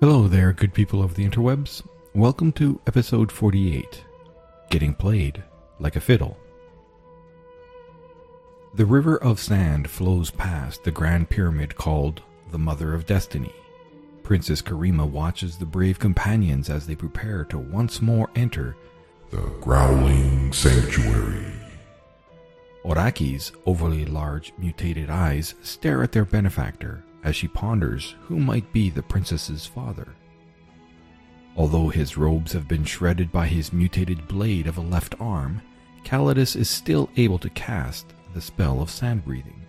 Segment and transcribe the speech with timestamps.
[0.00, 1.82] Hello there, good people of the interwebs.
[2.14, 4.04] Welcome to episode 48
[4.70, 5.42] Getting Played
[5.80, 6.38] Like a Fiddle.
[8.76, 13.52] The river of sand flows past the grand pyramid called the Mother of Destiny.
[14.22, 18.76] Princess Karima watches the brave companions as they prepare to once more enter
[19.30, 21.44] The Growling Sanctuary.
[22.84, 28.90] Oraki's overly large, mutated eyes stare at their benefactor as she ponders who might be
[28.90, 30.08] the princess's father.
[31.56, 35.60] Although his robes have been shredded by his mutated blade of a left arm,
[36.04, 39.60] Calidus is still able to cast the spell of sand breathing.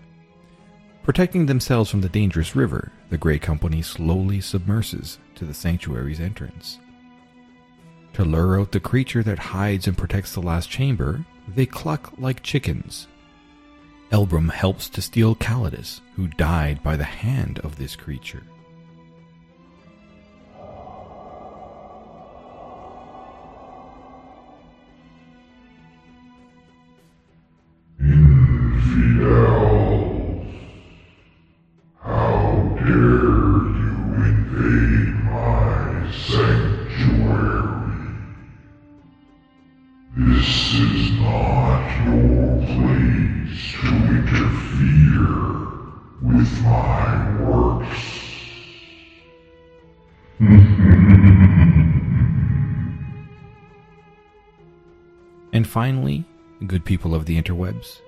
[1.04, 6.78] Protecting themselves from the dangerous river, the Grey Company slowly submerses to the sanctuary's entrance.
[8.14, 12.44] To lure out the creature that hides and protects the last chamber, they cluck like
[12.44, 13.08] chickens.
[14.12, 18.42] Elbrum helps to steal Calidus, who died by the hand of this creature.
[28.90, 29.76] Infidels,
[32.02, 32.88] how dare
[33.78, 33.94] you
[34.26, 37.70] invade my sanctuary?
[40.18, 43.89] This is not your place
[46.40, 47.90] with my works.
[55.52, 56.26] And finally,
[56.68, 58.02] good people of the interwebs,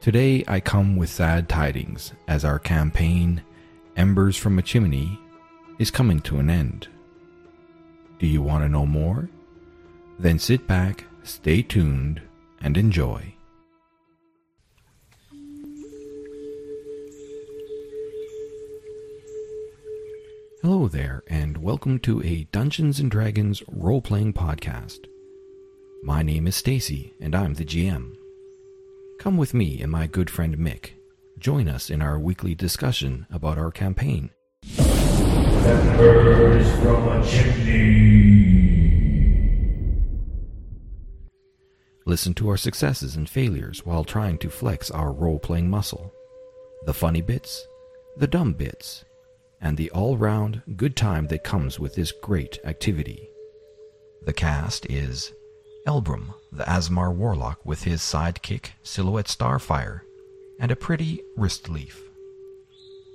[0.00, 3.42] today I come with sad tidings as our campaign,
[3.96, 5.20] Embers from a Chimney,
[5.78, 6.88] is coming to an end.
[8.18, 9.28] Do you want to know more?
[10.18, 12.22] Then sit back, stay tuned,
[12.60, 13.35] and enjoy.
[20.66, 25.06] Hello there, and welcome to a Dungeons and Dragons role playing podcast.
[26.02, 28.16] My name is Stacy, and I'm the GM.
[29.20, 30.94] Come with me and my good friend Mick.
[31.38, 34.30] Join us in our weekly discussion about our campaign.
[34.74, 34.88] From
[37.10, 38.72] a chimney.
[42.06, 46.12] Listen to our successes and failures while trying to flex our role playing muscle.
[46.86, 47.64] The funny bits,
[48.16, 49.04] the dumb bits,
[49.66, 53.28] and the all round good time that comes with this great activity.
[54.24, 55.32] The cast is
[55.88, 60.02] Elbrum, the Asmar warlock with his sidekick Silhouette Starfire,
[60.60, 62.00] and a pretty wrist leaf.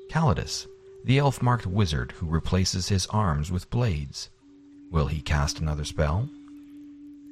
[0.10, 0.68] Calidus,
[1.06, 4.30] the elf marked wizard who replaces his arms with blades.
[4.92, 6.28] Will he cast another spell?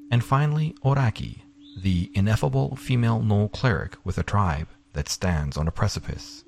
[0.09, 1.41] And finally, Oraki,
[1.77, 6.45] the ineffable female gnoll cleric with a tribe that stands on a precipice.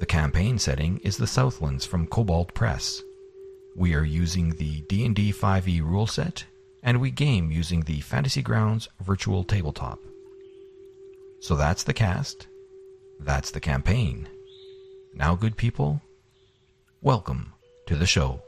[0.00, 3.00] The campaign setting is the Southlands from Kobold Press.
[3.76, 6.44] We are using the D&D 5e rule set,
[6.82, 10.00] and we game using the Fantasy Grounds virtual tabletop.
[11.40, 12.48] So that's the cast.
[13.20, 14.28] That's the campaign.
[15.14, 16.02] Now, good people,
[17.00, 17.52] welcome
[17.86, 18.42] to the show.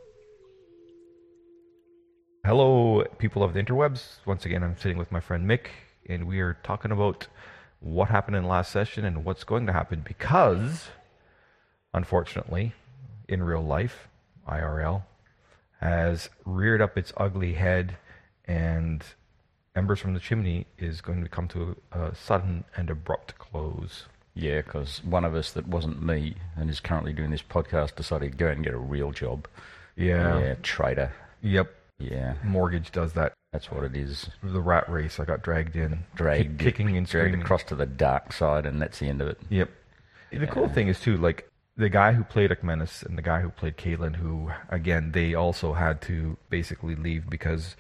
[2.45, 4.17] Hello, people of the interwebs.
[4.27, 5.67] Once again, I'm sitting with my friend Mick,
[6.09, 7.29] and we are talking about
[7.79, 10.89] what happened in the last session and what's going to happen because,
[11.95, 12.73] unfortunately,
[13.29, 14.09] in real life,
[14.49, 15.03] IRL
[15.81, 17.97] has reared up its ugly head,
[18.47, 19.05] and
[19.75, 24.05] Embers from the Chimney is going to come to a, sudden and abrupt close.
[24.35, 28.33] Yeah, because one of us that wasn't me and is currently doing this podcast decided
[28.33, 29.49] to go and get a real job.
[29.97, 30.39] Yeah.
[30.39, 31.13] Yeah, traitor.
[31.43, 31.73] Yep.
[31.99, 33.33] Yeah, Mortgage does that.
[33.55, 34.29] that's what it is.
[34.43, 35.19] The rat race.
[35.19, 37.41] I got dragged in, Dragged, kick- kicking and dragged screaming.
[37.41, 39.41] across to the dark side, and that's the end of it.
[39.49, 39.71] Yep.
[40.31, 43.51] The cool thing is too, like the guy who played Akmenis and the guy who
[43.51, 47.77] played Caitlin, who again they also had to basically leave because,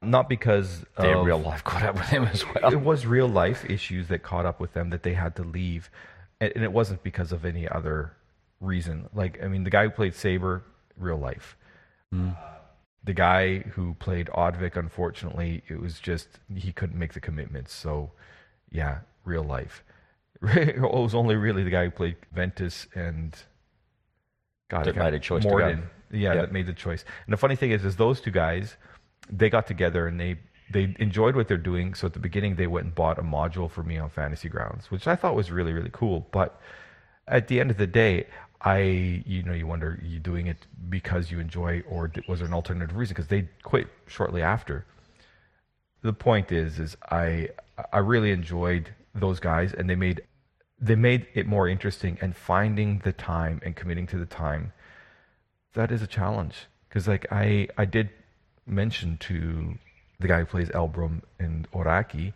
[0.00, 2.72] not because Their of- real life caught up with him as well.
[2.72, 5.90] It was real life issues that caught up with them that they had to leave,
[6.40, 8.12] and, and it wasn't because of any other
[8.60, 9.08] reason.
[9.14, 10.62] Like I mean, the guy who played Saber,
[10.96, 11.56] real life.
[12.10, 12.30] Hmm.
[12.30, 12.48] Uh,
[13.04, 17.74] the guy who played Oddvik, unfortunately, it was just he couldn't make the commitments.
[17.74, 18.12] So,
[18.70, 19.82] yeah, real life.
[20.56, 23.36] it was only really the guy who played Ventus and
[24.68, 25.44] God, That made a choice.
[25.44, 25.88] Morden.
[26.10, 26.42] Yeah, Yep.
[26.42, 27.04] that made the choice.
[27.26, 28.76] And the funny thing is, is those two guys,
[29.30, 30.38] they got together and they
[30.70, 31.92] they enjoyed what they're doing.
[31.94, 34.90] So at the beginning, they went and bought a module for me on Fantasy Grounds,
[34.90, 36.26] which I thought was really really cool.
[36.32, 36.58] But
[37.28, 38.26] at the end of the day,
[38.62, 38.78] I
[39.26, 42.54] you know you wonder are you doing it because you enjoy or was there an
[42.54, 43.14] alternative reason?
[43.14, 44.86] Because they quit shortly after.
[46.02, 47.50] The point is, is I
[47.92, 50.22] I really enjoyed those guys, and they made
[50.82, 52.18] they made it more interesting.
[52.20, 54.72] And finding the time and committing to the time
[55.74, 58.10] that is a challenge because like I I did
[58.66, 59.74] mention to
[60.20, 62.32] the guy who plays Elbrum and Oraki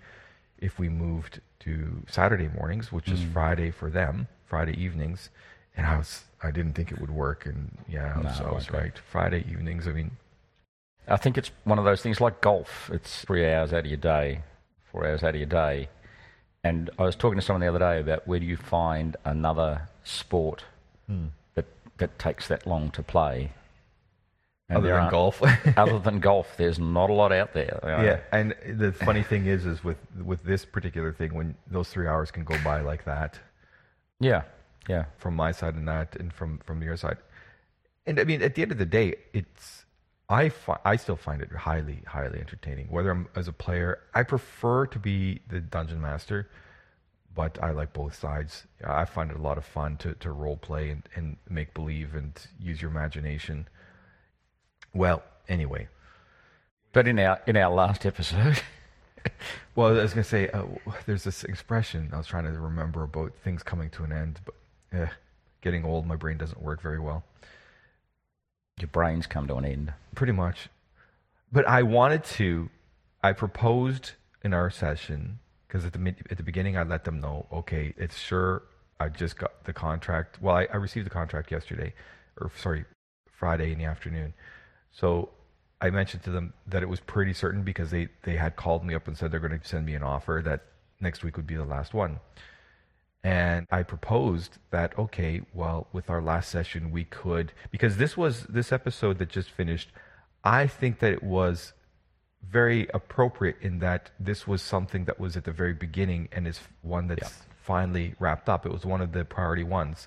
[0.59, 3.33] if we moved to Saturday mornings, which is mm.
[3.33, 5.31] Friday for them, Friday evenings,
[5.77, 8.53] and I was I didn't think it would work, and yeah, I was, No, I
[8.53, 8.79] was okay.
[8.79, 8.99] right.
[9.11, 10.13] Friday evenings, I mean,
[11.09, 12.91] I think it's one of those things like golf.
[12.93, 14.43] It's three hours out of your day,
[14.91, 15.89] four hours out of your day.
[16.67, 19.89] And I was talking to someone the other day about where do you find another
[20.05, 20.65] sport
[21.07, 21.27] hmm.
[21.55, 21.67] that
[21.99, 23.53] that takes that long to play.
[24.69, 25.43] And other than golf.
[25.77, 27.79] other than golf, there's not a lot out there.
[27.85, 28.03] you know.
[28.03, 32.09] yeah, and the funny thing is, is with with this particular thing, when those three
[32.09, 33.39] hours can go by like that,
[34.19, 34.43] yeah,
[34.89, 35.05] yeah.
[35.19, 37.19] from my side and that, and from from your side,
[38.07, 39.86] and I mean, at the end of the day, it's
[40.29, 42.89] I fi- I still find it highly highly entertaining.
[42.89, 46.49] Whether I'm as a player, I prefer to be the dungeon master,
[47.35, 48.67] but I like both sides.
[48.85, 52.15] I find it a lot of fun to to role play and and make believe
[52.15, 53.69] and use your imagination.
[54.93, 55.89] Well, anyway,
[56.93, 58.61] But in our in our last episode,
[59.75, 60.65] Well, I was going to say, uh,
[61.07, 64.55] there's this expression I was trying to remember about things coming to an end, but
[64.93, 65.09] eh,
[65.63, 67.25] getting old, my brain doesn't work very well.
[68.79, 69.93] Your brains come to an end.
[70.15, 70.69] Pretty much.
[71.51, 72.69] But I wanted to,
[73.23, 74.13] I proposed
[74.43, 78.19] in our session, because at the, at the beginning I let them know, okay, it's
[78.19, 78.63] sure
[79.01, 80.41] I just got the contract.
[80.43, 81.95] Well, I, I received the contract yesterday,
[82.41, 82.85] or sorry,
[83.31, 84.35] Friday in the afternoon.
[84.93, 85.31] So
[85.81, 88.95] I mentioned to them that it was pretty certain because they, they had called me
[88.95, 90.65] up and said they're going to send me an offer that
[91.01, 92.21] next week would be the last one.
[93.27, 98.45] And I proposed that, okay, well, with our last session, we could, because this was
[98.45, 99.91] this episode that just finished,
[100.45, 101.73] I think that it was
[102.49, 106.61] very appropriate in that this was something that was at the very beginning and is
[106.83, 108.65] one that's finally wrapped up.
[108.65, 110.07] It was one of the priority ones.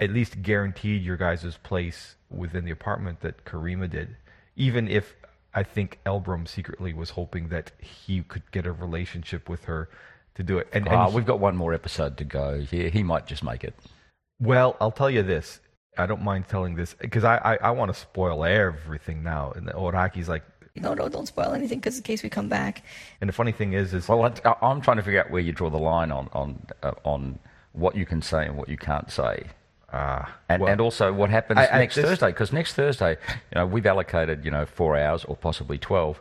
[0.00, 4.16] At least guaranteed your guys' place within the apartment that Karima did.
[4.56, 5.14] Even if
[5.54, 9.88] I think Elbrum secretly was hoping that he could get a relationship with her
[10.36, 10.68] to do it.
[10.72, 12.60] And, and we've got one more episode to go.
[12.60, 13.74] He, he might just make it.
[14.40, 15.60] well, I'll tell you this.
[15.96, 19.52] I don't mind telling this because I, I, I want to spoil everything now.
[19.52, 20.42] And the Oraki's like,
[20.74, 22.82] No, no, don't spoil anything because in case we come back.
[23.20, 25.52] and the funny thing is, is Well, I, I'm trying to figure out where you
[25.52, 27.38] draw the line on on uh, on
[27.72, 29.44] what you can say and what you can't say.
[29.92, 33.12] ah, And, well, and also what happens I- I next just- Thursday, because next Thursday,
[33.52, 36.20] you know, we've allocated, you know, four hours or possibly 12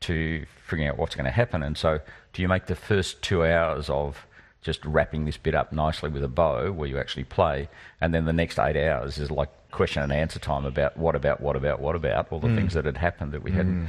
[0.00, 1.62] to figuring out what's going to happen.
[1.62, 2.00] And so
[2.32, 4.26] do you make the first two hours of
[4.60, 7.68] just wrapping this bit up nicely with a bow where you actually play,
[8.00, 11.40] and then the next eight hours is like question and answer time about what about,
[11.40, 12.56] what about, what about, all the Hmm.
[12.56, 13.88] things that had happened that we hadn't.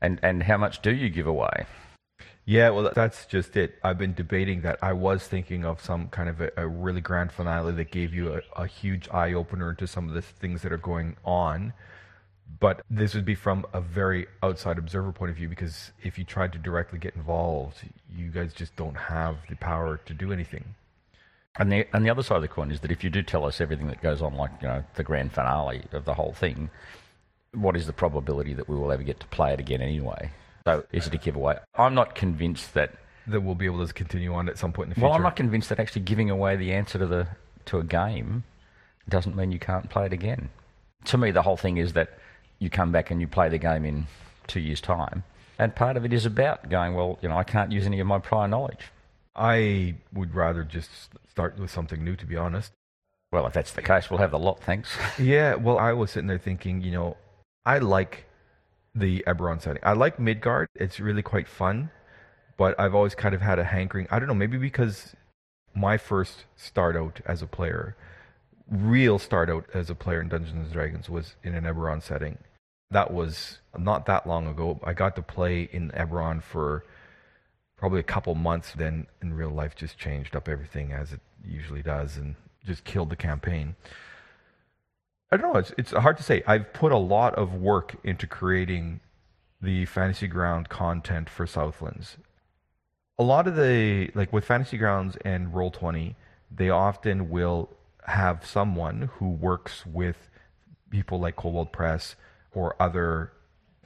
[0.00, 1.66] And, and how much do you give away?
[2.44, 3.78] Yeah, well, that's just it.
[3.82, 4.78] I've been debating that.
[4.82, 8.34] I was thinking of some kind of a, a really grand finale that gave you
[8.34, 11.72] a, a huge eye opener to some of the things that are going on.
[12.60, 16.24] But this would be from a very outside observer point of view because if you
[16.24, 17.78] tried to directly get involved,
[18.14, 20.74] you guys just don't have the power to do anything.
[21.56, 23.44] And the and the other side of the coin is that if you do tell
[23.44, 26.68] us everything that goes on, like you know the grand finale of the whole thing,
[27.52, 30.30] what is the probability that we will ever get to play it again anyway?
[30.66, 31.58] So is it a giveaway?
[31.76, 32.94] I'm not convinced that.
[33.26, 35.06] That we'll be able to continue on at some point in the future.
[35.06, 37.28] Well, I'm not convinced that actually giving away the answer to the
[37.66, 38.44] to a game
[39.08, 40.50] doesn't mean you can't play it again.
[41.06, 42.18] To me, the whole thing is that
[42.64, 44.06] you come back and you play the game in
[44.46, 45.22] two years' time,
[45.58, 46.94] and part of it is about going.
[46.94, 48.90] Well, you know, I can't use any of my prior knowledge.
[49.36, 50.90] I would rather just
[51.28, 52.72] start with something new, to be honest.
[53.32, 54.62] Well, if that's the case, we'll have the lot.
[54.62, 54.96] Thanks.
[55.18, 57.16] Yeah, well, I was sitting there thinking, you know,
[57.66, 58.26] I like
[58.94, 59.82] the Eberron setting.
[59.82, 60.68] I like Midgard.
[60.76, 61.90] It's really quite fun,
[62.56, 64.06] but I've always kind of had a hankering.
[64.10, 65.16] I don't know, maybe because
[65.74, 67.96] my first start out as a player,
[68.70, 72.38] real start out as a player in Dungeons and Dragons was in an Eberron setting.
[72.94, 74.80] That was not that long ago.
[74.84, 76.84] I got to play in Eberron for
[77.76, 78.72] probably a couple months.
[78.72, 83.10] Then in real life, just changed up everything as it usually does, and just killed
[83.10, 83.74] the campaign.
[85.32, 85.58] I don't know.
[85.58, 86.44] It's it's hard to say.
[86.46, 89.00] I've put a lot of work into creating
[89.60, 92.16] the Fantasy Ground content for Southlands.
[93.18, 96.14] A lot of the like with Fantasy Grounds and Roll Twenty,
[96.48, 97.70] they often will
[98.06, 100.28] have someone who works with
[100.90, 102.14] people like Kobold Press
[102.54, 103.32] or other,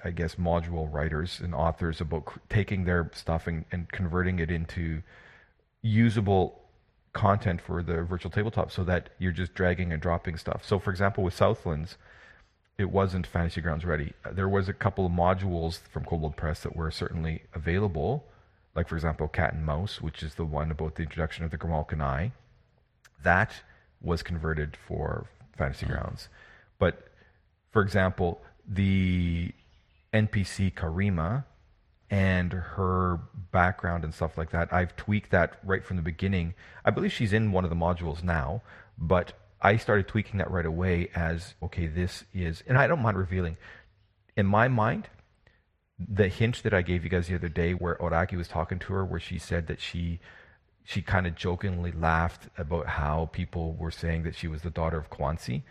[0.05, 4.51] I guess, module writers and authors about cr- taking their stuff and, and converting it
[4.51, 5.03] into
[5.83, 6.61] usable
[7.13, 10.65] content for the virtual tabletop so that you're just dragging and dropping stuff.
[10.65, 11.97] So, for example, with Southlands,
[12.77, 14.13] it wasn't Fantasy Grounds ready.
[14.31, 18.25] There was a couple of modules from Kobold Press that were certainly available,
[18.77, 21.59] like, for example, Cat and Mouse, which is the one about the introduction of the
[21.59, 22.33] Grimalkin Eye.
[23.25, 23.63] That
[24.01, 25.93] was converted for Fantasy hmm.
[25.93, 26.29] Grounds.
[26.79, 27.09] But
[27.73, 29.53] for example, the
[30.13, 31.45] NPC Karima
[32.11, 33.21] and her
[33.53, 36.55] background and stuff like that, I've tweaked that right from the beginning.
[36.85, 38.63] I believe she's in one of the modules now,
[38.97, 43.19] but I started tweaking that right away as okay, this is, and I don't mind
[43.19, 43.57] revealing.
[44.37, 45.09] In my mind,
[45.99, 48.93] the hint that I gave you guys the other day, where Oraki was talking to
[48.93, 50.21] her, where she said that she
[50.85, 54.97] she kind of jokingly laughed about how people were saying that she was the daughter
[54.97, 55.63] of Kwanzi.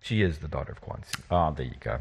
[0.00, 1.20] She is the daughter of Kwanzi.
[1.30, 1.98] Oh, ah, there you go.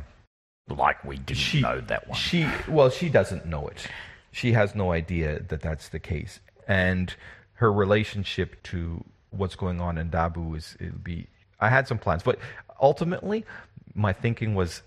[0.70, 2.18] Like we didn't She know that one.
[2.18, 3.88] She well, she doesn't know it.
[4.32, 7.14] She has no idea that that's the case, and
[7.54, 11.28] her relationship to what's going on in Dabu is it'll be.
[11.60, 12.40] I had some plans, but
[12.82, 13.46] ultimately,
[13.94, 14.82] my thinking was,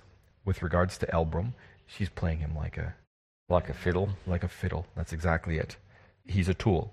[0.44, 1.52] with regards to Elbrum,
[1.86, 2.94] she's playing him like a
[3.48, 4.10] like a fiddle.
[4.26, 4.86] like a fiddle.
[4.94, 5.76] That's exactly it.
[6.26, 6.92] He's a tool.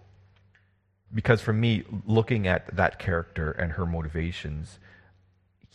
[1.13, 4.79] Because for me, looking at that character and her motivations,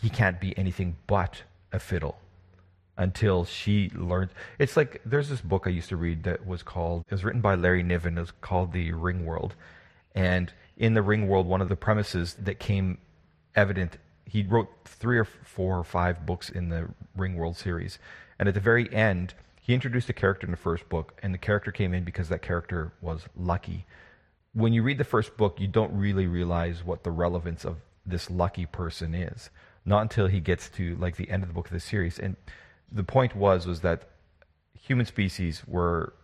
[0.01, 1.43] he can't be anything but
[1.73, 2.19] a fiddle
[2.97, 4.31] until she learns.
[4.59, 7.41] It's like there's this book I used to read that was called, it was written
[7.41, 9.53] by Larry Niven, it was called The Ringworld.
[10.15, 12.99] And in The Ringworld, one of the premises that came
[13.55, 17.99] evident, he wrote three or four or five books in the Ringworld series.
[18.39, 21.39] And at the very end, he introduced a character in the first book, and the
[21.39, 23.87] character came in because that character was lucky.
[24.53, 28.31] When you read the first book, you don't really realize what the relevance of this
[28.31, 29.51] lucky person is.
[29.85, 32.19] Not until he gets to like the end of the book of the series.
[32.19, 32.37] And
[32.91, 34.09] the point was was that
[34.79, 36.15] human species were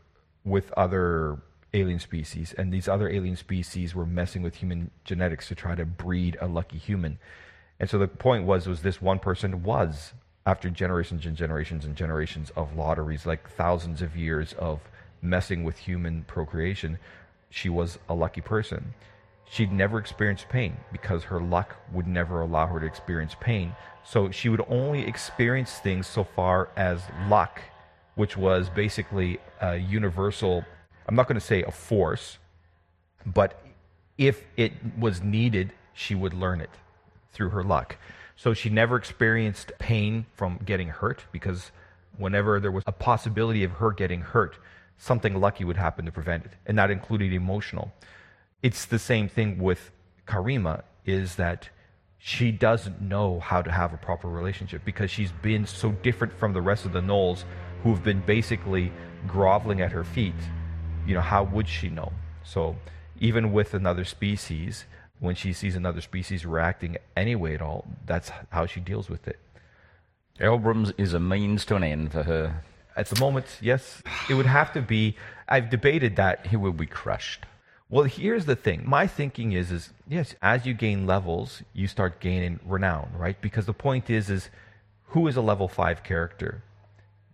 [0.44, 1.38] with other
[1.72, 5.84] alien species, and these other alien species were messing with human genetics to try to
[5.84, 7.18] breed a lucky human.
[7.78, 10.12] And so the point was was this one person was
[10.46, 14.80] after generations and generations and generations of lotteries, like thousands of years of
[15.22, 16.98] messing with human procreation,
[17.50, 18.94] she was a lucky person.
[19.50, 23.74] She'd never experienced pain because her luck would never allow her to experience pain.
[24.04, 27.60] So she would only experience things so far as luck,
[28.14, 30.64] which was basically a universal,
[31.08, 32.38] I'm not going to say a force,
[33.26, 33.60] but
[34.16, 36.70] if it was needed, she would learn it
[37.32, 37.96] through her luck.
[38.36, 41.72] So she never experienced pain from getting hurt because
[42.16, 44.58] whenever there was a possibility of her getting hurt,
[44.96, 47.92] something lucky would happen to prevent it, and that included emotional.
[48.62, 49.90] It's the same thing with
[50.26, 51.70] Karima, is that
[52.18, 56.52] she doesn't know how to have a proper relationship because she's been so different from
[56.52, 57.44] the rest of the gnolls
[57.82, 58.92] who've been basically
[59.26, 60.34] groveling at her feet.
[61.06, 62.12] You know, how would she know?
[62.44, 62.76] So
[63.18, 64.84] even with another species,
[65.18, 69.38] when she sees another species reacting anyway at all, that's how she deals with it.
[70.38, 72.64] Elbrums is a means to an end for her.
[72.96, 75.16] At the moment, yes, it would have to be.
[75.48, 76.46] I've debated that.
[76.48, 77.46] He will be crushed.
[77.90, 78.84] Well, here's the thing.
[78.86, 83.40] My thinking is, is yes, as you gain levels, you start gaining renown, right?
[83.40, 84.48] Because the point is, is
[85.06, 86.62] who is a level five character?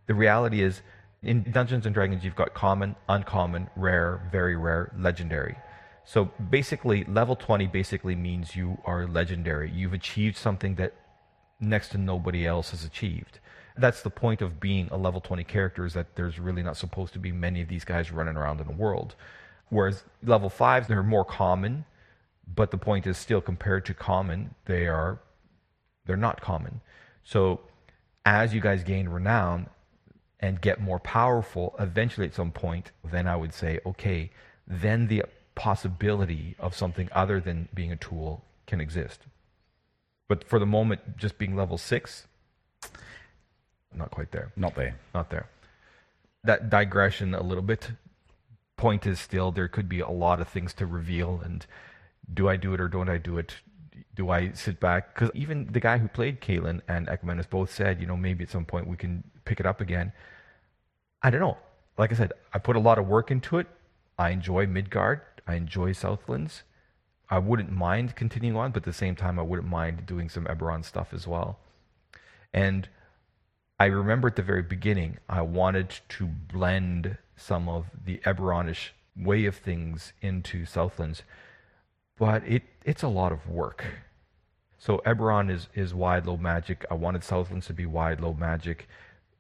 [0.07, 0.81] The reality is,
[1.23, 5.57] in Dungeons and Dragons, you've got common, uncommon, rare, very rare, legendary.
[6.07, 9.71] So basically, level 20 basically means you are legendary.
[9.71, 10.95] You've achieved something that
[11.61, 13.41] next to nobody else has achieved.
[13.77, 17.13] That's the point of being a level 20 character is that there's really not supposed
[17.13, 19.17] to be many of these guys running around in the world.
[19.69, 21.85] Whereas level 5s, they're more common,
[22.53, 25.19] but the point is still compared to common, they are
[26.07, 26.81] they're not common.
[27.25, 27.61] So
[28.25, 29.69] as you guys gain renown
[30.39, 34.31] and get more powerful, eventually at some point, then I would say, okay,
[34.67, 35.25] then the
[35.57, 39.21] possibility of something other than being a tool can exist.
[40.29, 42.27] But for the moment, just being level six,
[43.95, 44.53] not quite there.
[44.57, 44.97] Not there.
[45.15, 45.49] Not there.
[46.45, 47.91] That digression a little bit.
[48.77, 51.67] Point is still there could be a lot of things to reveal, and
[52.33, 53.55] do I do it or don't I do it?
[54.15, 55.15] Do I sit back?
[55.15, 58.51] Because even the guy who played Kalen and Ekmenis both said, you know, maybe at
[58.51, 60.13] some point we can pick it up again.
[61.23, 61.59] I don't know.
[61.99, 63.67] Like I said, I put a lot of work into it.
[64.19, 65.21] I enjoy Midgard.
[65.47, 66.63] I enjoy Southlands.
[67.29, 70.45] I wouldn't mind continuing on, but at the same time, I wouldn't mind doing some
[70.45, 71.59] Eberron stuff as well.
[72.53, 72.89] And
[73.79, 79.45] I remember at the very beginning, I wanted to blend some of the Eberronish way
[79.47, 81.23] of things into Southlands,
[82.19, 83.85] but it, it's a lot of work.
[84.79, 86.85] So Eberron is, is wide low magic.
[86.91, 88.89] I wanted Southlands to be wide low magic,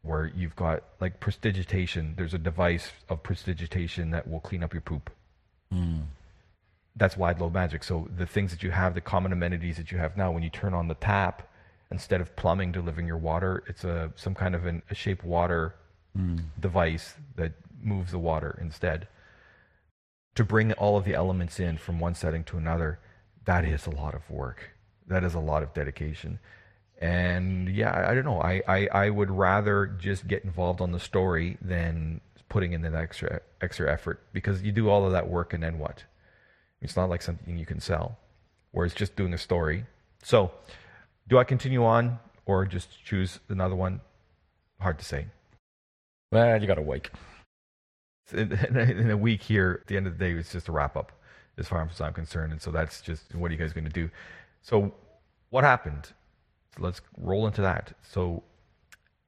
[0.03, 2.15] where you've got like prestidigitation.
[2.17, 5.11] There's a device of prestidigitation that will clean up your poop.
[5.71, 6.01] Hmm.
[6.95, 7.85] That's wide low magic.
[7.85, 10.51] So the things that you have, the common amenities that you have now, when you
[10.51, 11.49] turn on the tap,
[11.91, 15.75] instead of plumbing delivering your water, it's a some kind of an, a shape water
[16.17, 16.39] hmm.
[16.61, 17.53] device that
[17.87, 19.09] moves the water instead.
[20.35, 22.99] To bring all of the elements in from one setting to another,
[23.47, 24.71] that is a lot of work.
[25.07, 26.39] That is a lot of dedication.
[27.01, 28.41] And yeah, I, don't know.
[28.41, 32.95] I, I, I would rather just get involved on the story than putting in that
[32.95, 36.05] extra extra effort because you do all of that work and then what?
[36.81, 38.19] It's not like something you can sell.
[38.73, 39.87] Whereas just doing a story.
[40.23, 40.53] So,
[41.29, 44.01] do I continue on or just choose another one?
[44.81, 45.27] Hard to say.
[46.31, 47.11] Well, you got a week.
[48.33, 51.13] In, a week here, at the end of the day, it's just a wrap up
[51.59, 52.53] as far as I'm concerned.
[52.53, 54.11] And so that's just what are you guys going to do?
[54.63, 54.93] So,
[55.51, 56.13] what happened?
[56.75, 57.93] So let's roll into that.
[58.03, 58.43] So,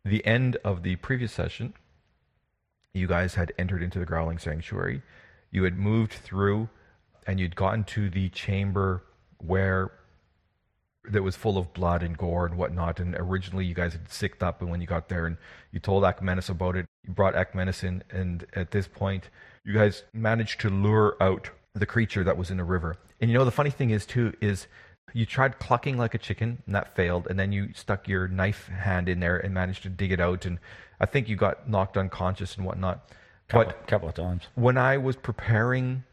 [0.05, 1.75] the end of the previous session,
[2.93, 5.02] you guys had entered into the Growling Sanctuary.
[5.50, 6.69] You had moved through
[7.26, 9.05] and you'd gotten to the chamber
[9.38, 9.93] where
[11.11, 13.00] that was full of blood and gore and whatnot.
[13.00, 15.37] And originally, you guys had sicked up, and when you got there, and
[15.73, 17.35] you told Akmenis about it, you brought
[17.83, 19.31] in, and at this point,
[19.64, 22.97] you guys managed to lure out the creature that was in the river.
[23.21, 24.67] And you know, the funny thing is too is
[25.12, 28.67] you tried clucking like a chicken, and that failed, and then you stuck your knife
[28.69, 30.59] hand in there and managed to dig it out, and
[31.00, 33.09] I think you got knocked unconscious and whatnot.
[33.49, 34.43] Couple, But couple of times.
[34.55, 36.05] when I was preparing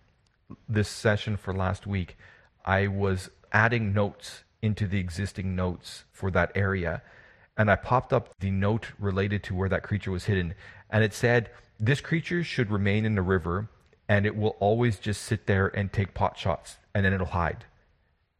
[0.70, 2.18] this session for last week,
[2.64, 7.02] I was adding notes into the existing notes for that area.
[7.58, 10.56] And I popped up the note related to where that creature was hidden.
[10.90, 11.50] And it said,
[11.80, 13.70] This creature should remain in the river
[14.08, 17.66] and it will always just sit there and take pot shots and then it'll hide.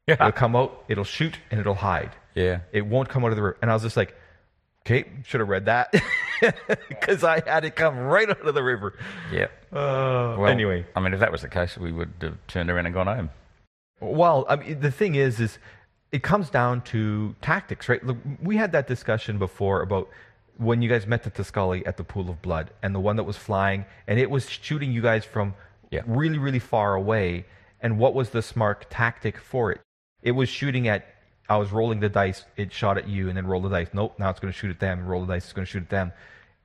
[0.08, 0.16] Yeah.
[0.16, 2.12] It'll come out, it'll shoot, and it'll hide.
[2.36, 2.60] Yeah.
[2.72, 3.58] It won't come out of the river.
[3.62, 4.16] And I was just like,
[4.86, 5.92] Okay, should have read that
[6.90, 8.94] because I had it come right out of the river.
[9.32, 9.48] Yeah.
[9.72, 12.86] Uh, Well, anyway, I mean, if that was the case, we would have turned around
[12.86, 13.30] and gone home.
[14.00, 15.58] Well, I mean, the thing is, is
[16.12, 18.06] it comes down to tactics, right?
[18.06, 20.08] Look, we had that discussion before about
[20.58, 23.24] when you guys met the Tuscali at the pool of blood, and the one that
[23.24, 25.54] was flying, and it was shooting you guys from
[25.92, 26.02] Yeah.
[26.06, 27.46] really, really far away.
[27.82, 29.82] And what was the smart tactic for it?
[30.22, 31.06] It was shooting at.
[31.48, 32.46] I was rolling the dice.
[32.58, 33.90] It shot at you, and then roll the dice.
[33.94, 34.18] Nope.
[34.18, 35.06] Now it's going to shoot at them.
[35.06, 35.44] Roll the dice.
[35.44, 36.12] It's going to shoot at them.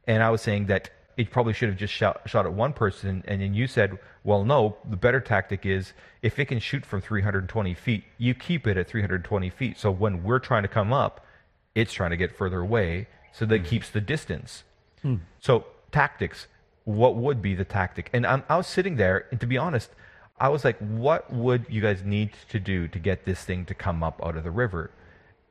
[0.07, 3.23] And I was saying that it probably should have just shot, shot at one person.
[3.27, 7.03] And then you said, well, no, the better tactic is if it can shoot from
[7.03, 9.79] 320 feet, you keep it at 320 feet.
[9.79, 11.27] So when we're trying to come up,
[11.75, 14.65] it's trying to get further away so that keeps the distance.
[15.03, 15.17] Hmm.
[15.41, 16.47] So tactics,
[16.85, 18.11] what would be the tactic?
[18.13, 19.91] And I'm, I was sitting there, and to be honest,
[20.39, 23.75] I was like, what would you guys need to do to get this thing to
[23.75, 24.91] come up out of the river?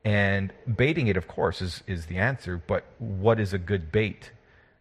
[0.04, 4.32] And baiting it, of course, is, is the answer, but what is a good bait?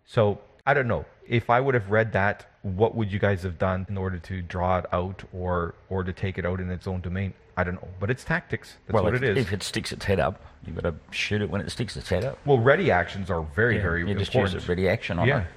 [0.05, 1.05] So I don't know.
[1.29, 4.41] If I would have read that, what would you guys have done in order to
[4.41, 7.33] draw it out or or to take it out in its own domain?
[7.55, 7.87] I don't know.
[7.99, 8.77] But it's tactics.
[8.85, 9.45] That's well, what if, it is.
[9.45, 12.09] if it sticks its head up, you've got to shoot it when it sticks its
[12.09, 12.39] head up.
[12.45, 14.55] well, ready actions are very, very you just important.
[14.55, 15.41] use it ready action on yeah.
[15.41, 15.47] it.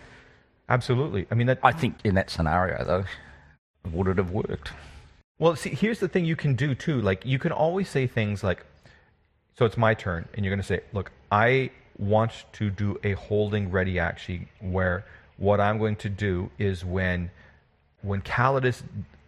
[0.69, 1.27] Absolutely.
[1.31, 3.05] I mean that I think in that scenario, though,
[3.91, 4.73] would it have worked?
[5.39, 7.01] Well, see, here's the thing you can do too.
[7.01, 8.65] Like, you can always say things like,
[9.59, 13.15] so it's my turn, and you're going to say, look, I want to do a
[13.15, 15.05] holding ready action where
[15.37, 17.31] what I'm going to do is when
[18.03, 18.83] when Calidus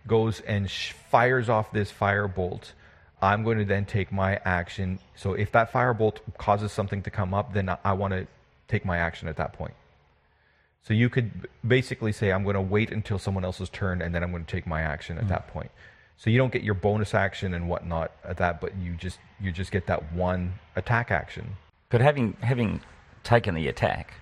[0.07, 2.73] goes and sh- fires off this firebolt,
[3.23, 4.99] I'm going to then take my action.
[5.15, 8.27] So if that firebolt causes something to come up, then I, I want to
[8.69, 9.75] take my action at that point.
[10.83, 14.23] So you could basically say, I'm going to wait until someone else's turn, and then
[14.23, 15.29] I'm going to take my action at mm.
[15.29, 15.71] that point.
[16.17, 19.51] So you don't get your bonus action and whatnot at that, but you just you
[19.51, 21.57] just get that one attack action.
[21.89, 22.83] But having having
[23.25, 24.15] taken the attack,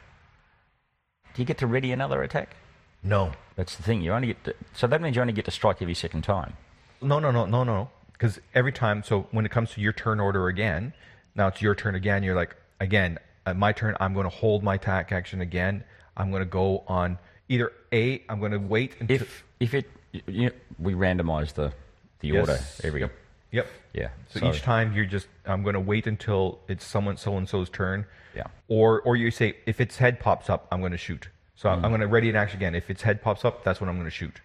[1.35, 2.57] do you get to ready another attack?
[3.03, 4.01] No, That's the thing.
[4.03, 6.57] You only get to, so that means you only get to strike every second time.
[7.01, 7.91] no, no, no, no, no.
[8.13, 10.93] Because every time, so when it comes to your turn order again,
[11.35, 12.23] now it's your turn again.
[12.23, 15.83] You're like, again, at my turn, I'm going to hold my attack action again.
[16.17, 17.19] I'm going to go on
[17.49, 19.17] either A, I'm going to wait until.
[19.17, 19.91] If if it
[20.27, 21.73] you, we randomise the
[22.21, 22.49] the Yes.
[22.49, 23.13] order every Yep.
[23.51, 23.67] Yep.
[23.95, 24.09] yeah.
[24.29, 27.69] So, each time you're just I'm going to wait until it's someone so and so's
[27.69, 28.07] turn.
[28.35, 28.47] Yeah.
[28.69, 31.29] Or or you say if its head pops up, I'm going to shoot.
[31.55, 31.89] So I'm hmm.
[31.89, 32.75] going to ready an action again.
[32.75, 34.41] If its head pops up, that's when I'm going to shoot.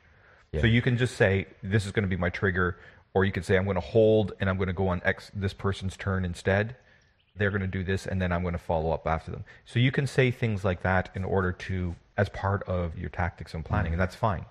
[0.51, 0.61] Yeah.
[0.61, 2.77] So you can just say this is going to be my trigger,
[3.13, 5.31] or you can say I'm going to hold and I'm going to go on X
[5.33, 6.75] this person's turn instead.
[7.35, 9.45] They're going to do this, and then I'm going to follow up after them.
[9.65, 13.53] So you can say things like that in order to, as part of your tactics
[13.53, 14.45] and planning, and that's fine.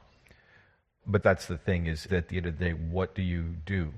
[1.04, 3.56] But that's the thing is that at the end of the day, what do you
[3.64, 3.92] do?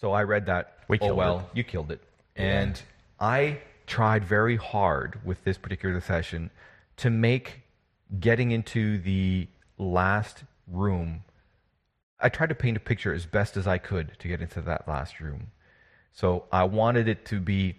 [0.00, 0.78] So I read that.
[0.88, 1.56] We oh well, it.
[1.56, 2.00] you killed it.
[2.36, 2.80] And
[3.18, 6.50] I tried very hard with this particular session
[6.96, 7.62] to make
[8.20, 11.22] getting into the last room.
[12.20, 14.88] I tried to paint a picture as best as I could to get into that
[14.88, 15.48] last room.
[16.12, 17.76] So I wanted it to be.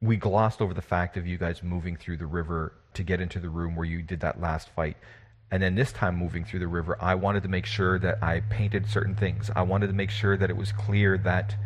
[0.00, 3.40] We glossed over the fact of you guys moving through the river to get into
[3.40, 4.96] the room where you did that last fight.
[5.50, 8.40] And then this time moving through the river, I wanted to make sure that I
[8.40, 9.50] painted certain things.
[9.56, 11.56] I wanted to make sure that it was clear that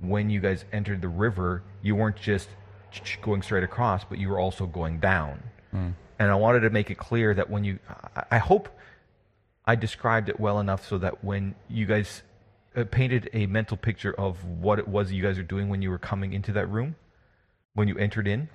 [0.00, 2.48] when you guys entered the river, you weren't just
[3.22, 5.42] going straight across, but you were also going down.
[6.18, 7.78] And I wanted to make it clear that when you,
[8.16, 8.68] I- I hope
[9.66, 12.22] I described it well enough so that when you guys
[12.76, 15.90] uh, painted a mental picture of what it was you guys were doing when you
[15.90, 16.94] were coming into that room,
[17.74, 18.48] when you entered in,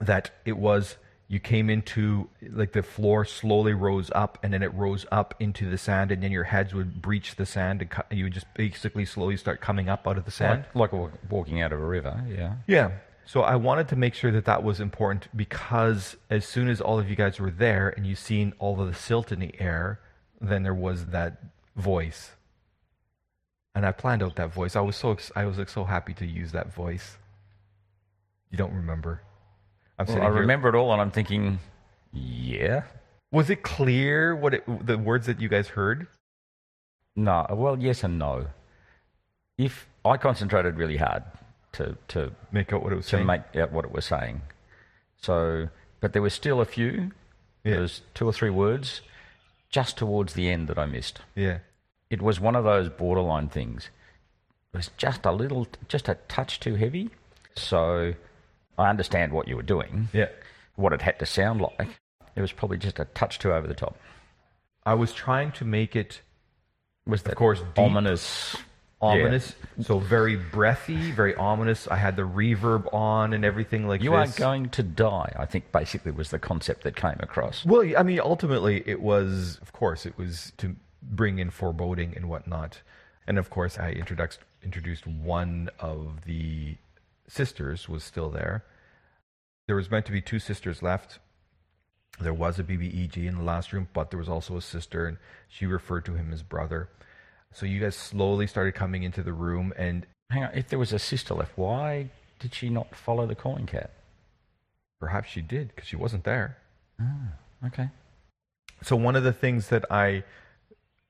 [0.00, 0.96] that it was
[1.28, 5.68] you came into like the floor slowly rose up and then it rose up into
[5.68, 9.04] the sand and then your heads would breach the sand and you would just basically
[9.04, 10.64] slowly start coming up out of the sand.
[10.74, 12.54] Like, like walking out of a river, yeah.
[12.68, 12.90] Yeah.
[13.24, 17.00] So I wanted to make sure that that was important because as soon as all
[17.00, 19.98] of you guys were there and you seen all of the silt in the air,
[20.40, 21.42] then there was that
[21.74, 22.36] voice.
[23.74, 24.76] And I planned out that voice.
[24.76, 27.18] I was so I was like, so happy to use that voice.
[28.50, 29.22] You don't remember?
[29.98, 31.58] I'm Well, I here- remember it all, and I'm thinking,
[32.12, 32.82] yeah.
[33.32, 36.06] Was it clear what it, the words that you guys heard?
[37.14, 38.48] No, well, yes and no.
[39.58, 41.24] If I concentrated really hard
[41.72, 43.26] to to Make out what it was to saying.
[43.26, 44.42] make out what it was saying,
[45.16, 45.68] so
[46.00, 47.12] but there was still a few.
[47.64, 47.72] Yeah.
[47.72, 49.00] There was two or three words
[49.70, 51.20] just towards the end that I missed.
[51.34, 51.58] yeah.
[52.08, 53.90] It was one of those borderline things.
[54.72, 57.10] It was just a little, just a touch too heavy.
[57.56, 58.14] So
[58.78, 60.28] I understand what you were doing, Yeah.
[60.74, 62.00] what it had to sound like.
[62.34, 63.96] It was probably just a touch too over the top.
[64.84, 66.20] I was trying to make it
[67.06, 67.78] Was of course, deep.
[67.78, 68.56] ominous?
[69.00, 71.86] ominous, so very breathy, very ominous.
[71.86, 74.16] I had the reverb on and everything like You this.
[74.18, 75.32] aren't going to die.
[75.38, 77.64] I think basically was the concept that came across.
[77.66, 82.28] Well, I mean, ultimately, it was, of course, it was to bring in foreboding and
[82.28, 82.80] whatnot.
[83.26, 86.76] And of course, I introduced introduced one of the
[87.28, 88.64] sisters was still there.
[89.66, 91.18] There was meant to be two sisters left.
[92.20, 95.18] There was a BBEG in the last room, but there was also a sister, and
[95.48, 96.88] she referred to him as brother.
[97.52, 100.92] So you guys slowly started coming into the room, and Hang on, if there was
[100.92, 102.10] a sister left, why
[102.40, 103.90] did she not follow the calling cat?
[104.98, 106.56] perhaps she did because she wasn't there.
[106.98, 107.34] Ah,
[107.66, 107.90] Okay.
[108.82, 110.24] so one of the things that I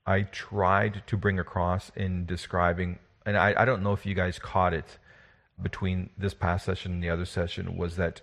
[0.05, 4.39] I tried to bring across in describing, and I, I don't know if you guys
[4.41, 4.99] caught it
[5.61, 8.21] between this past session and the other session, was that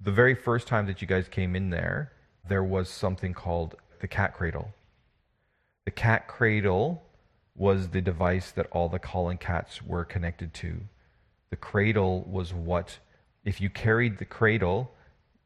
[0.00, 2.12] the very first time that you guys came in there,
[2.48, 4.74] there was something called the cat cradle.
[5.84, 7.02] The cat cradle
[7.54, 10.80] was the device that all the calling cats were connected to.
[11.50, 12.98] The cradle was what,
[13.44, 14.90] if you carried the cradle,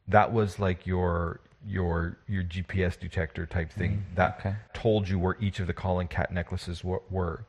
[0.08, 4.56] that was like your your your GPS detector type thing mm, that okay.
[4.72, 7.44] told you where each of the calling cat necklaces were.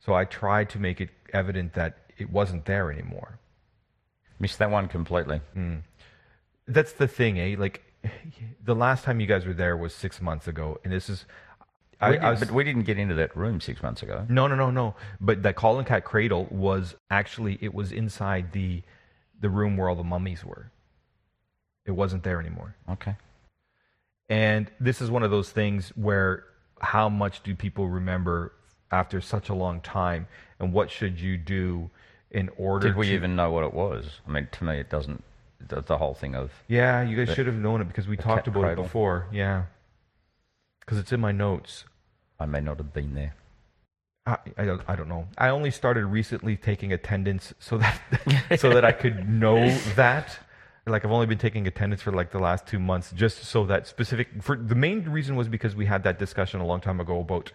[0.00, 3.38] So I tried to make it evident that it wasn't there anymore.
[4.38, 5.40] Missed that one completely.
[6.66, 7.56] That's the thing, eh?
[7.58, 7.82] Like
[8.64, 11.24] the last time you guys were there was six months ago, and this is.
[12.02, 14.24] I, We did- I was, but we didn't get into that room six months ago.
[14.30, 14.94] no, no, no, no.
[15.20, 18.82] But that calling cat cradle was actually it was inside the
[19.38, 20.70] the room where all the mummies were.
[21.84, 22.76] It wasn't there anymore.
[22.88, 23.16] Okay.
[24.28, 26.44] And this is one of those things where
[26.80, 28.52] how much do people remember
[28.90, 30.26] after such a long time?
[30.58, 31.90] And what should you do
[32.30, 33.12] in order Did we to.
[33.14, 34.20] even know what it was?
[34.26, 35.24] I mean, to me, it doesn't.
[35.68, 38.16] The, the whole thing of Yeah, you guys the- should have known it because we
[38.16, 38.84] talked about cradle.
[38.84, 39.26] it before.
[39.32, 39.64] Yeah.
[40.80, 41.84] Because it's in my notes.
[42.38, 43.34] I may not have been there.
[44.26, 45.28] I, I, I don't know.
[45.36, 48.00] I only started recently taking attendance so that
[48.58, 50.38] so that I could know that.
[50.86, 53.86] Like I've only been taking attendance for like the last two months, just so that
[53.86, 54.28] specific.
[54.42, 57.52] For the main reason was because we had that discussion a long time ago about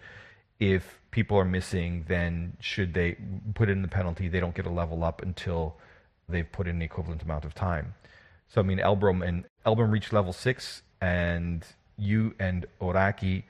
[0.58, 3.16] if people are missing, then should they
[3.54, 4.28] put in the penalty?
[4.28, 5.76] They don't get a level up until
[6.28, 7.94] they've put in the equivalent amount of time.
[8.48, 11.64] So I mean, Elbrum and Elbrum reached level six, and
[11.98, 13.44] you and Oraki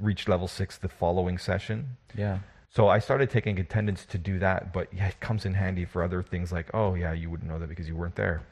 [0.00, 1.96] reached level six the following session.
[2.16, 2.38] Yeah.
[2.70, 6.02] So I started taking attendance to do that, but yeah, it comes in handy for
[6.02, 8.42] other things like, oh yeah, you wouldn't know that because you weren't there.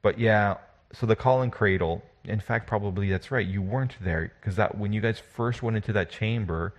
[0.00, 0.56] But yeah,
[0.92, 3.46] so the call and cradle, in fact, probably that's right.
[3.46, 6.74] You weren't there because that when you guys first went into that chamber,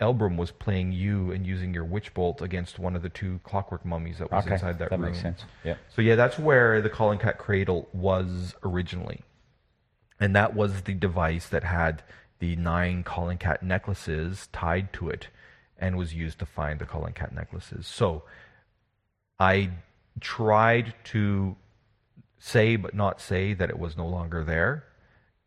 [0.00, 3.84] Elbrum was playing you and using your witch bolt against one of the two clockwork
[3.84, 4.54] mummies that was Okay.
[4.54, 5.10] inside that, that room.
[5.10, 5.44] makes sense.
[5.64, 5.74] Yeah.
[5.94, 9.20] So yeah, that's where the calling cat cradle was originally.
[10.18, 12.02] And that was the device that had
[12.38, 15.28] the nine calling cat necklaces tied to it
[15.78, 17.86] and was used to find the calling cat necklaces.
[17.86, 18.24] So
[19.38, 19.70] I
[20.20, 21.56] tried to
[22.38, 24.84] say but not say that it was no longer there.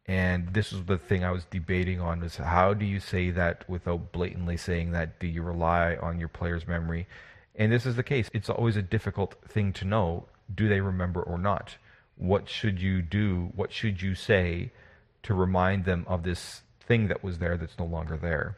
[0.05, 3.67] And this is the thing I was debating on is how do you say that
[3.69, 5.19] without blatantly saying that?
[5.19, 7.07] Do you rely on your player's memory?
[7.55, 8.29] And this is the case.
[8.33, 10.25] It's always a difficult thing to know.
[10.53, 11.77] Do they remember or not?
[12.17, 13.51] What should you do?
[13.55, 14.71] What should you say
[15.23, 18.57] to remind them of this thing that was there that's no longer there?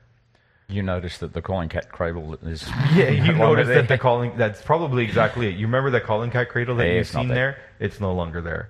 [0.68, 4.36] You notice that the calling cat cradle is Yeah, you no notice that the calling.
[4.36, 5.56] That's probably exactly it.
[5.56, 7.60] You remember that calling cat cradle that Yeah, you've seen there?
[7.80, 8.70] It's no longer there.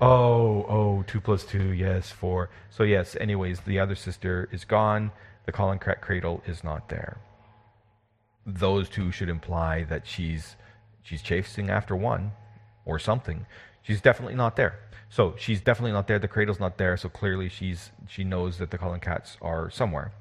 [0.00, 2.50] Oh, oh, two plus two, yes, four.
[2.70, 3.16] So yes.
[3.20, 5.12] Anyways, the other sister is gone.
[5.46, 7.18] The calling cat cradle is not there.
[8.46, 10.56] Those two should imply that she's
[11.02, 12.32] she's chasing after one,
[12.84, 13.46] or something.
[13.82, 14.78] She's definitely not there.
[15.08, 16.18] So she's definitely not there.
[16.18, 16.96] The cradle's not there.
[16.96, 20.12] So clearly she's she knows that the calling cats are somewhere,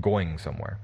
[0.00, 0.78] going somewhere.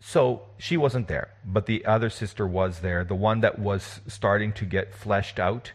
[0.00, 4.52] So she wasn't there, but the other sister was there, the one that was starting
[4.54, 5.72] to get fleshed out.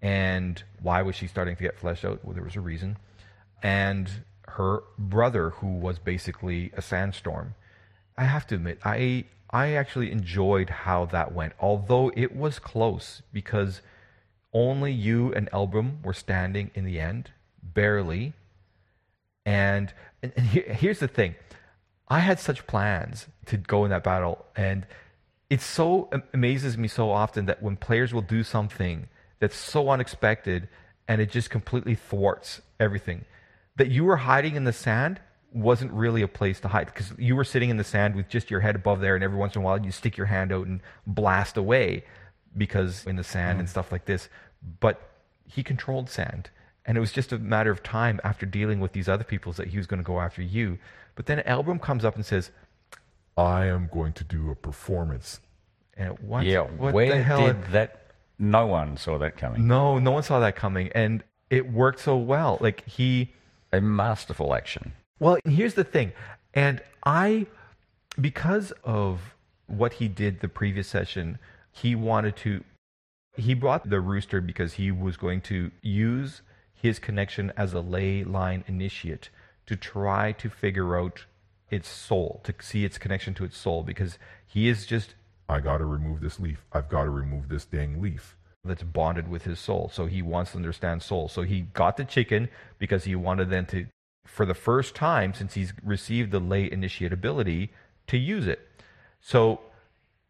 [0.00, 2.24] And why was she starting to get fleshed out?
[2.24, 2.98] Well, there was a reason.
[3.62, 4.10] And
[4.48, 7.54] her brother, who was basically a sandstorm.
[8.16, 13.22] I have to admit, I I actually enjoyed how that went, although it was close
[13.32, 13.80] because
[14.52, 17.30] only you and Elbrum were standing in the end,
[17.62, 18.34] barely.
[19.46, 21.34] And, and, and here, here's the thing
[22.08, 24.86] I had such plans to go in that battle, and
[25.48, 29.08] it so amazes me so often that when players will do something
[29.40, 30.68] that's so unexpected
[31.06, 33.24] and it just completely thwarts everything,
[33.76, 35.20] that you were hiding in the sand
[35.52, 38.50] wasn't really a place to hide because you were sitting in the sand with just
[38.50, 40.66] your head above there, and every once in a while you stick your hand out
[40.66, 42.04] and blast away
[42.56, 43.70] because in the sand and mm.
[43.70, 44.28] stuff like this.
[44.80, 45.00] But
[45.46, 46.50] he controlled sand.
[46.84, 49.68] And it was just a matter of time after dealing with these other peoples that
[49.68, 50.78] he was going to go after you.
[51.16, 52.50] But then Elbrum comes up and says,
[53.36, 55.40] I am going to do a performance.
[55.96, 57.46] and what, Yeah, what the hell?
[57.46, 58.07] did that?
[58.38, 59.66] No one saw that coming.
[59.66, 60.90] no, no one saw that coming.
[60.94, 62.58] And it worked so well.
[62.60, 63.32] Like he,
[63.72, 64.92] A masterful action.
[65.18, 66.12] Well, here's the thing.
[66.54, 67.46] And I,
[68.20, 69.34] because of
[69.66, 71.38] what he did the previous session,
[71.72, 72.64] he wanted to,
[73.36, 76.42] he brought the rooster because he was going to use
[76.74, 79.30] his connection as a ley line initiate
[79.66, 81.26] to try to figure out
[81.70, 85.14] its soul, to see its connection to its soul, because he is just
[85.48, 86.64] I got to remove this leaf.
[86.72, 88.36] I've got to remove this dang leaf.
[88.64, 89.90] that's bonded with his soul.
[89.92, 91.28] So he wants to understand soul.
[91.28, 93.86] So he got the chicken because he wanted then to,
[94.26, 97.70] for the first time since he's received the ley initiate ability,
[98.08, 98.68] to use it.
[99.20, 99.60] So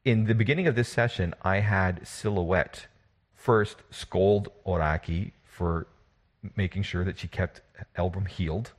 [0.05, 2.87] in the beginning of this session, I had Silhouette
[3.35, 5.87] first scold Oraki for
[6.57, 7.61] making sure that she kept
[7.97, 8.73] Elbrum healed.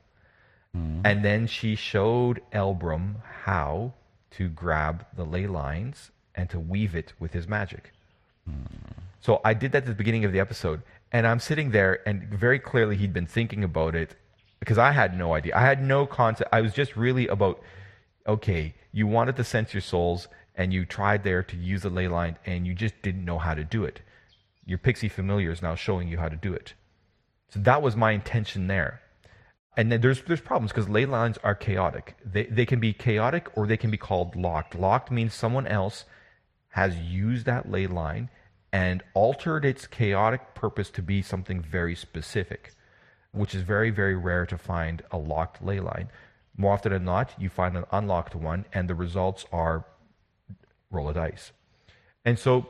[0.75, 1.01] Mm-hmm.
[1.03, 3.93] And then she showed Elbrum how
[4.31, 7.91] to grab the ley lines and to weave it with his magic.
[9.19, 12.23] So I did that at the beginning of the episode, and I'm sitting there, and
[12.29, 14.15] very clearly he'd been thinking about it
[14.61, 15.55] because I had no idea.
[15.55, 16.49] I had no concept.
[16.53, 17.61] I was just really about,
[18.25, 22.07] okay, you wanted to sense your souls, and you tried there to use the ley
[22.07, 23.99] line, and you just didn't know how to do it.
[24.65, 26.73] Your pixie familiar is now showing you how to do it.
[27.49, 29.01] So that was my intention there.
[29.75, 32.15] And then there's there's problems because ley lines are chaotic.
[32.25, 34.75] They they can be chaotic or they can be called locked.
[34.75, 36.05] Locked means someone else
[36.69, 38.29] has used that ley line
[38.71, 42.73] and altered its chaotic purpose to be something very specific,
[43.31, 46.09] which is very, very rare to find a locked ley line.
[46.55, 49.85] More often than not, you find an unlocked one, and the results are
[50.91, 51.51] roll a dice.
[52.25, 52.67] And so,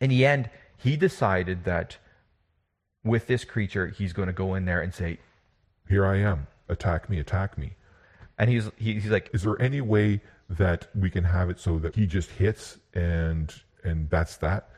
[0.00, 1.98] in the end, he decided that
[3.04, 5.18] with this creature, he's going to go in there and say,
[5.88, 6.46] Here I am.
[6.68, 7.74] Attack me, attack me.
[8.38, 11.78] and he's he, he's like, Is there any way that we can have it so
[11.78, 13.52] that he just hits and
[13.82, 14.70] and that's that?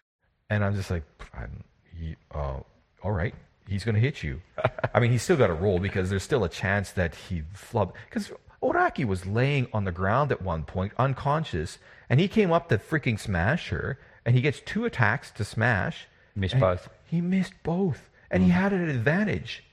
[0.51, 1.65] And I'm just like, I'm,
[1.97, 2.61] he, uh,
[3.03, 3.35] all right,
[3.69, 4.41] he's going to hit you.
[4.95, 7.95] I mean, he's still got to roll because there's still a chance that he flub.
[8.09, 8.31] Because
[8.63, 12.79] Oraki was laying on the ground at one point, unconscious, and he came up to
[12.79, 16.07] freaking smash her, and he gets two attacks to smash.
[16.35, 16.89] Missed both.
[17.05, 19.65] He missed both, and he had an advantage.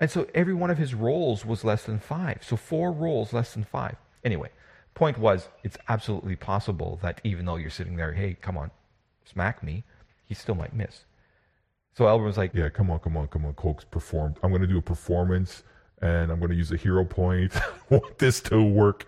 [0.00, 2.38] And so every one of his rolls was less than five.
[2.42, 3.96] So four rolls less than five.
[4.24, 4.50] Anyway,
[4.94, 8.70] point was, it's absolutely possible that even though you're sitting there, hey, come on,
[9.24, 9.84] smack me,
[10.24, 11.04] he still might miss.
[11.94, 14.36] So Elbrum was like, Yeah, come on, come on, come on, Cokes, performed.
[14.42, 15.62] I'm going to do a performance
[16.00, 17.54] and I'm going to use a hero point.
[17.56, 19.06] I want this to work.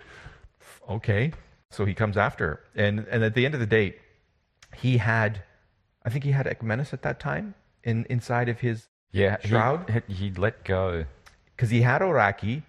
[0.88, 1.32] okay.
[1.70, 2.60] So he comes after.
[2.76, 3.96] And, and at the end of the day,
[4.76, 5.42] he had,
[6.04, 10.02] I think he had Ecmenus at that time in, inside of his, Yeah, Shroud?
[10.06, 11.04] He, he let go.
[11.56, 12.62] because he had Oraki.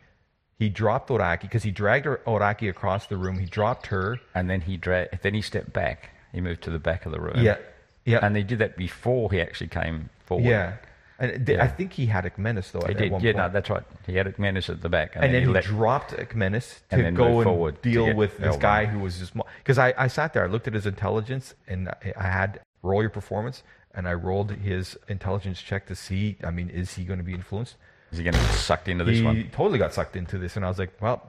[0.57, 3.39] He dropped Oraki because he dragged Oraki across the room.
[3.39, 4.19] He dropped her.
[4.33, 6.09] and then he dra- then he stepped back.
[6.31, 7.37] He moved to the back of the room.
[7.43, 7.57] Yeah.
[8.05, 8.19] Yeah.
[8.21, 10.45] and they did that before he actually came forward.
[10.45, 10.73] Yeah.
[11.17, 12.81] And th- I think he had Ecmenus though.
[12.81, 13.13] he at, did.
[13.13, 13.37] at Yeah, point.
[13.37, 13.83] no, that's right.
[14.05, 15.63] He had Menace at the back, and, and then he he let.
[15.63, 19.77] dropped and to then go and forward deal with this guy who was just because
[19.77, 23.09] I, I sat there, I looked at his intelligence, and I, I had roll your
[23.09, 23.63] performance,
[23.93, 26.35] and I rolled his intelligence check to see.
[26.43, 27.75] I mean, is he going to be influenced?
[28.15, 29.35] Is he going to get sucked into this he one?
[29.35, 31.21] He totally got sucked into this, and I was like, well,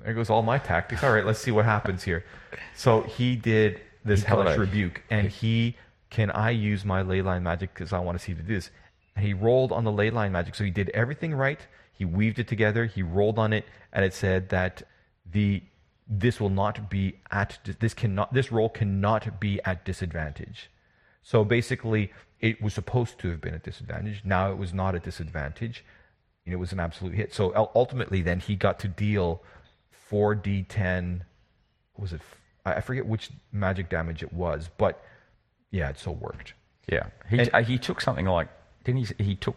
[0.00, 1.02] there goes all my tactics.
[1.02, 2.24] All right, let's see what happens here.
[2.76, 5.76] So he did this He hellish rebuke, and he
[6.10, 8.70] can I use my ley line magic because I want to see to do this.
[9.16, 11.60] And he rolled on the ley line magic, so he did everything right.
[11.92, 12.84] He weaved it together.
[12.84, 14.82] He rolled on it, and it said that
[15.30, 15.62] the
[16.06, 20.70] this will not be at this cannot this roll cannot be at disadvantage.
[21.22, 24.20] So basically, it was supposed to have been a disadvantage.
[24.24, 25.82] Now it was not a disadvantage.
[26.46, 27.32] And it was an absolute hit.
[27.34, 29.42] So ultimately, then he got to deal
[30.10, 31.20] 4d10.
[31.96, 32.20] Was it?
[32.66, 35.02] I forget which magic damage it was, but
[35.70, 36.54] yeah, it still worked.
[36.90, 38.48] Yeah, he And- uh, he took something like
[38.84, 39.24] didn't he?
[39.24, 39.56] He took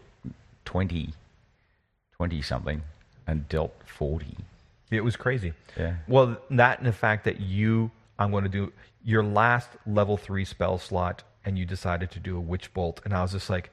[0.65, 1.13] 20,
[2.15, 2.81] 20 something,
[3.25, 4.37] and dealt forty.
[4.89, 5.51] It was crazy.
[5.77, 5.95] Yeah.
[6.07, 8.71] Well, that and the fact that you, I'm going to do
[9.03, 13.13] your last level three spell slot, and you decided to do a witch bolt, and
[13.13, 13.69] I was just like,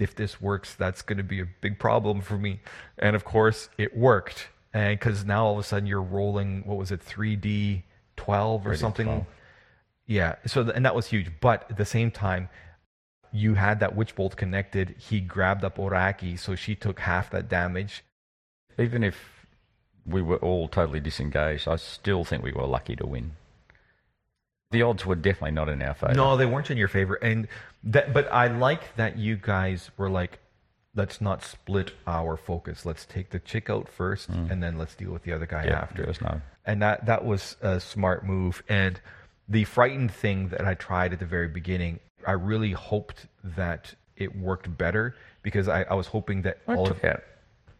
[0.00, 2.60] if this works, that's going to be a big problem for me.
[2.98, 6.76] And of course, it worked, and because now all of a sudden you're rolling, what
[6.78, 7.84] was it, three D
[8.16, 8.78] twelve or 3D12.
[8.78, 9.26] something?
[10.06, 10.36] Yeah.
[10.46, 12.48] So and that was huge, but at the same time.
[13.32, 14.96] You had that witch bolt connected.
[14.98, 18.02] He grabbed up Oraki, so she took half that damage.
[18.76, 19.46] Even if
[20.04, 23.36] we were all totally disengaged, I still think we were lucky to win.
[24.72, 26.14] The odds were definitely not in our favour.
[26.14, 27.46] No, they weren't in your favor, and
[27.84, 28.12] that.
[28.12, 30.38] But I like that you guys were like,
[30.94, 32.84] let's not split our focus.
[32.84, 35.66] Let's take the chick out first, and then let's deal with the other guy Mm.
[35.70, 36.40] yeah, after.
[36.66, 38.62] And that that was a smart move.
[38.68, 39.00] And
[39.48, 44.36] the frightened thing that I tried at the very beginning, I really hoped that it
[44.36, 47.22] worked better because I, I was hoping that Well, all it of took out.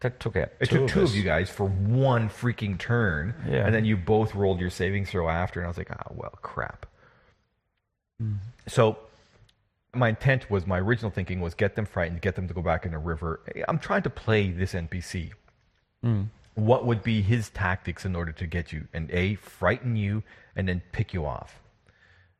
[0.00, 0.48] That took out.
[0.60, 1.10] it two took two us.
[1.10, 3.66] of you guys for one freaking turn, Yeah.
[3.66, 6.32] and then you both rolled your saving throw after, and I was like, ah, well,
[6.40, 6.86] crap.
[8.18, 8.36] Hmm.
[8.66, 8.98] So,
[9.94, 12.84] my intent was, my original thinking was get them frightened, get them to go back
[12.84, 13.40] in the river.
[13.68, 15.32] I'm trying to play this NPC.
[16.02, 16.22] Hmm.
[16.54, 20.22] What would be his tactics in order to get you and a frighten you
[20.56, 21.60] and then pick you off?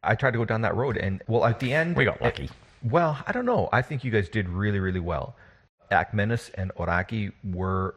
[0.02, 2.48] I tried to go down that road, and well, at the end, We got lucky.
[2.82, 3.68] well, I don't know.
[3.72, 5.36] I think you guys did really, really well.
[5.90, 7.96] Akmenis and Oraki were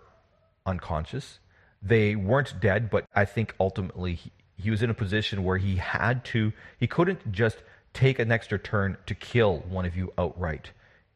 [0.66, 1.40] unconscious.
[1.82, 5.78] They weren't dead, but I think ultimately he, he was in a position where he
[5.78, 7.58] had to, he couldn't just
[7.94, 10.72] take an extra turn to kill one of you outright.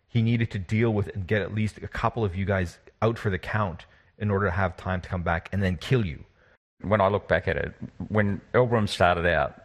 [0.07, 3.17] He needed to deal with and get at least a couple of you guys out
[3.17, 3.85] for the count
[4.17, 6.23] in order to have time to come back and then kill you.
[6.81, 7.73] when I look back at it,
[8.09, 9.63] when Elbrum started out,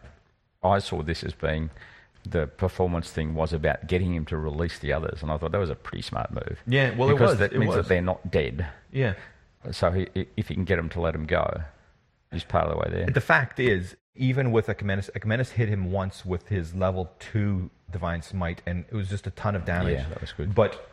[0.63, 1.69] I saw this as being
[2.27, 5.59] the performance thing was about getting him to release the others, and I thought that
[5.59, 6.61] was a pretty smart move.
[6.65, 7.85] Yeah, well, it because was, that it means was.
[7.85, 8.65] that they're not dead.
[8.91, 9.13] Yeah.
[9.71, 11.61] So he, if he can get them to let him go,
[12.31, 13.05] he's part of the way there.
[13.07, 18.21] The fact is, even with Ecmenis, Ecmenis hit him once with his level two divine
[18.21, 19.95] smite, and it was just a ton of damage.
[19.99, 20.53] Yeah, that was good.
[20.53, 20.89] But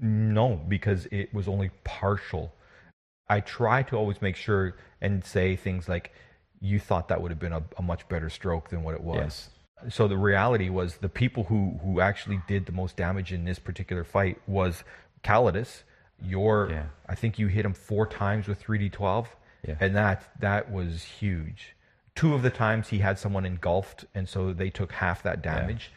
[0.00, 2.52] no, because it was only partial.
[3.28, 6.12] I try to always make sure and say things like,
[6.60, 9.50] "You thought that would have been a, a much better stroke than what it was."
[9.88, 13.58] So the reality was, the people who who actually did the most damage in this
[13.58, 14.82] particular fight was
[15.22, 15.82] Calidus.
[16.22, 16.84] Your, Yeah.
[17.08, 19.28] I think you hit him four times with three d twelve,
[19.80, 21.76] and that that was huge.
[22.14, 25.90] Two of the times he had someone engulfed, and so they took half that damage.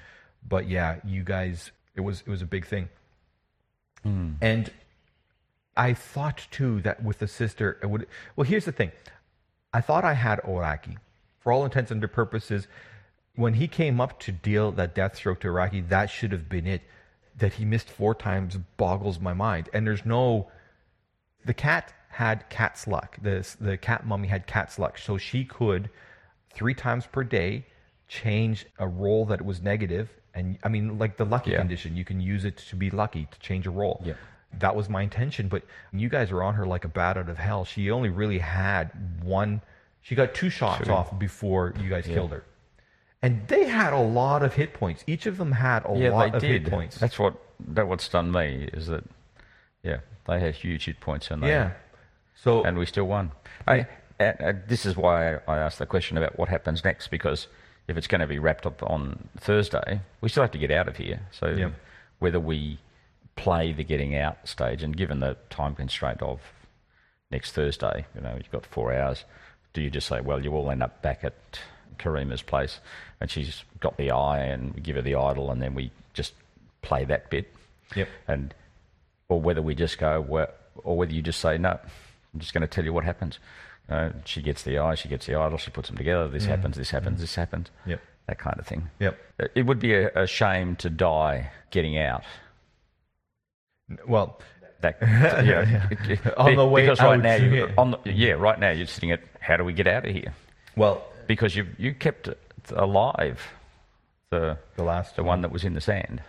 [0.48, 2.90] But yeah, you guys, it was it was a big thing.
[4.04, 4.32] Hmm.
[4.42, 4.72] And
[5.76, 8.08] I thought too that with the sister, it would.
[8.36, 8.92] Well, here's the thing.
[9.74, 10.98] I thought I had Oraki.
[11.40, 12.68] For all intents and purposes,
[13.36, 16.66] when he came up to deal that death stroke to Oraki, that should have been
[16.66, 16.82] it.
[17.38, 19.70] That he missed four times boggles my mind.
[19.72, 20.50] And there's no.
[21.46, 23.18] The cat had cat's luck.
[23.22, 24.98] The, the cat mummy had cat's luck.
[24.98, 25.90] So she could,
[26.54, 27.66] three times per day,
[28.08, 29.60] change a role that was.
[29.60, 31.58] And I mean, like the lucky Yeah.
[31.60, 34.02] condition, you can use it to be lucky to change a role.
[34.06, 34.14] Yeah.
[34.60, 35.48] That was my intention.
[35.48, 37.66] But you guys were on her like a bat out of hell.
[37.66, 38.92] She only really had
[39.24, 39.62] one.
[40.02, 42.44] She got two shots off before you guys killed her.
[43.22, 45.04] And they had a lot of hit points.
[45.08, 46.63] Each of them had a yeah, lot of did.
[46.63, 46.98] hit points.
[46.98, 49.04] That's what that what stunned me is that,
[49.84, 49.98] yeah,
[50.28, 51.71] they had huge hit points and they yeah.
[52.36, 53.32] So and we still won.
[53.67, 53.88] I,
[54.20, 57.48] Uh, this is why I asked the question about what happens next because
[57.88, 60.88] if it's going to be wrapped up on Thursday, we still have to get out
[60.88, 61.22] of here.
[61.32, 61.70] So Yeah.
[62.20, 62.80] whether we
[63.36, 66.42] play the getting out stage, and given the time constraint of
[67.30, 69.24] next Thursday, you know, you've got four hours,
[69.74, 71.36] do you just say, well, you all end up back at
[72.00, 72.80] Karima's place
[73.22, 76.34] and she's got the eye and we give her the idol and then we just
[76.82, 77.54] play that bit?
[77.96, 78.08] Yep.
[78.28, 78.54] And
[79.30, 80.50] or whether we just go, well,
[80.84, 81.80] or whether you just say, no,
[82.34, 83.40] I'm just going to tell you what happens.
[83.90, 86.27] Uh, she gets the eye, she gets the idol, she puts them together.
[86.27, 87.71] This happens, this happens, this happens.
[87.85, 88.02] Yep.
[88.27, 88.90] That kind of thing.
[89.00, 89.17] Yep.
[89.56, 92.23] It would be a, a shame to die getting out.
[94.08, 94.40] Well,
[94.81, 97.73] that yeah, On the way because right out, now you yeah.
[97.77, 100.33] on the, yeah right now you're sitting at how do we get out of here
[100.75, 102.40] Well, because you you kept it
[102.75, 103.42] alive
[104.29, 106.21] the the last the one that was in the sand.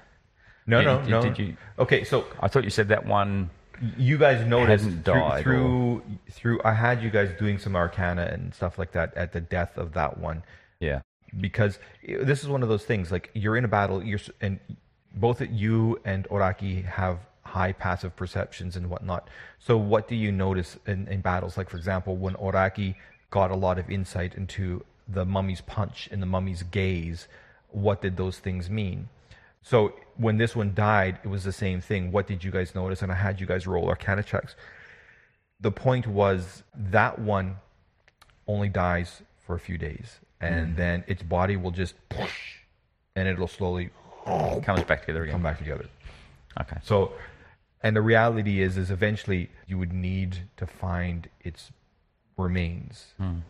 [0.67, 1.23] No, Did- no, did- no.
[1.23, 3.51] did you- Okay, so I thought you said that one.
[3.97, 8.55] You guys noticed through, died through through I had you guys doing some arcana and
[8.55, 10.43] stuff like that at the death of that one
[10.81, 11.01] Yeah,
[11.41, 14.59] because eh, this is one of those things like you're in a battle you're and
[15.15, 19.29] both you and Oraki have high passive perceptions and whatnot.
[19.59, 21.57] So what do you notice in, in battles?
[21.57, 22.95] Like for example, when Oraki
[23.31, 27.27] got a lot of insight into the mummy's punch and the mummy's gaze,
[27.71, 29.09] what did those things mean?
[29.69, 32.11] So when this one died, it was the same thing.
[32.11, 33.03] What did you guys notice?
[33.03, 34.57] And I had you guys roll Arcana checks.
[35.61, 37.57] The point was that one
[38.47, 40.77] only dies for a few days, and hmm.
[40.77, 42.61] then its body will just push,
[43.15, 43.91] and it'll slowly
[44.25, 45.35] comes back together again.
[45.35, 45.85] come back together.
[46.59, 46.79] Okay.
[46.83, 47.13] So,
[47.83, 51.73] and the reality is, is eventually you would need to find its
[52.39, 53.41] remains hmm.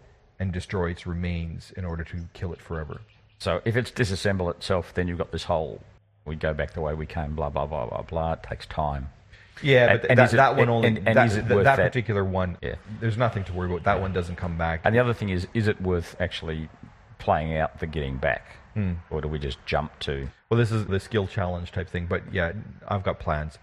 [0.40, 3.02] and destroy its remains in order to kill it forever.
[3.38, 5.80] So if it's disassemble itself, then you've got this whole.
[6.28, 7.34] We go back the way we came.
[7.34, 8.32] Blah blah blah blah blah.
[8.34, 9.08] It takes time.
[9.62, 12.58] Yeah, And- but and that, it- that one only and- that, that, that particular one.
[12.62, 12.76] Yeah.
[13.00, 13.82] there's nothing to worry about.
[13.84, 14.82] That one doesn't come back.
[14.84, 16.68] And the other thing is, is it worth actually
[17.18, 18.92] playing out the getting back, Hmm.
[19.10, 20.28] or do we just jump to?
[20.48, 22.52] Well, this is the skill challenge type thing, but yeah,
[22.86, 23.58] I've got plans.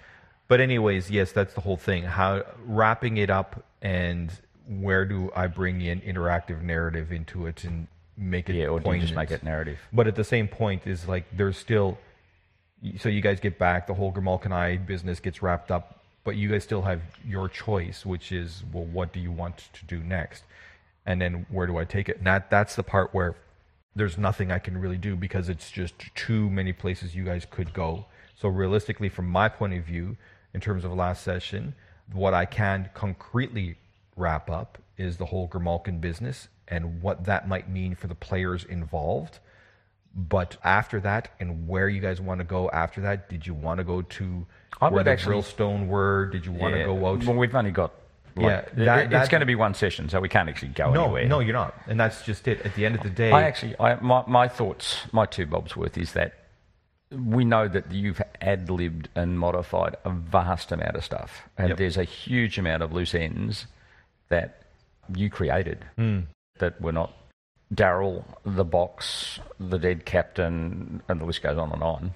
[0.49, 2.03] But anyways, yes, that's the whole thing.
[2.03, 4.31] How wrapping it up and
[4.67, 7.87] where do I bring in interactive narrative into it and
[8.17, 9.79] make it Yeah, or do you just make it narrative?
[9.93, 11.97] But at the same point is like there's still
[12.99, 16.49] so you guys get back, the whole Grimalkin Eye business gets wrapped up, but you
[16.49, 20.43] guys still have your choice, which is well, what do you want to do next?
[21.05, 22.17] And then where do I take it?
[22.17, 23.35] And that that's the part where
[23.95, 27.73] there's nothing I can really do because it's just too many places you guys could
[27.73, 28.05] go.
[28.35, 30.17] So realistically, from my point of view,
[30.53, 31.73] in terms of last session,
[32.11, 33.77] what I can concretely
[34.17, 38.63] wrap up is the whole Grimalkin business and what that might mean for the players
[38.63, 39.39] involved.
[40.15, 43.79] But after that, and where you guys want to go after that, did you want
[43.79, 44.45] to go to
[44.79, 46.27] I where the actually- Vrilstone were?
[46.27, 47.23] Did you want to go out?
[47.25, 47.91] Well, we've only got.
[48.37, 51.03] Like, Yeah, that- it's going to be one session, so we can't actually go no,
[51.05, 51.25] anywhere.
[51.25, 52.65] no, you're not, and that's just it.
[52.65, 55.75] At the end of the day, I actually, I, my, my thoughts, my two bobs
[55.77, 56.33] worth is that
[57.11, 61.77] we know that you've ad libbed and modified a vast amount of stuff, and Yep.
[61.77, 63.67] there's a huge amount of loose ends
[64.27, 64.63] that
[65.13, 66.21] you created Hmm.
[66.59, 67.13] that were not
[67.73, 72.11] Daryl, the box, the dead captain, and the list goes on and on.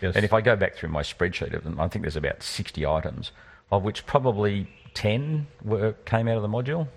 [0.00, 0.16] Yes.
[0.16, 2.84] And if I go back through my spreadsheet of them, I think there's about 60
[2.86, 3.32] items,
[3.70, 6.88] of which probably 10 were, came out of the module.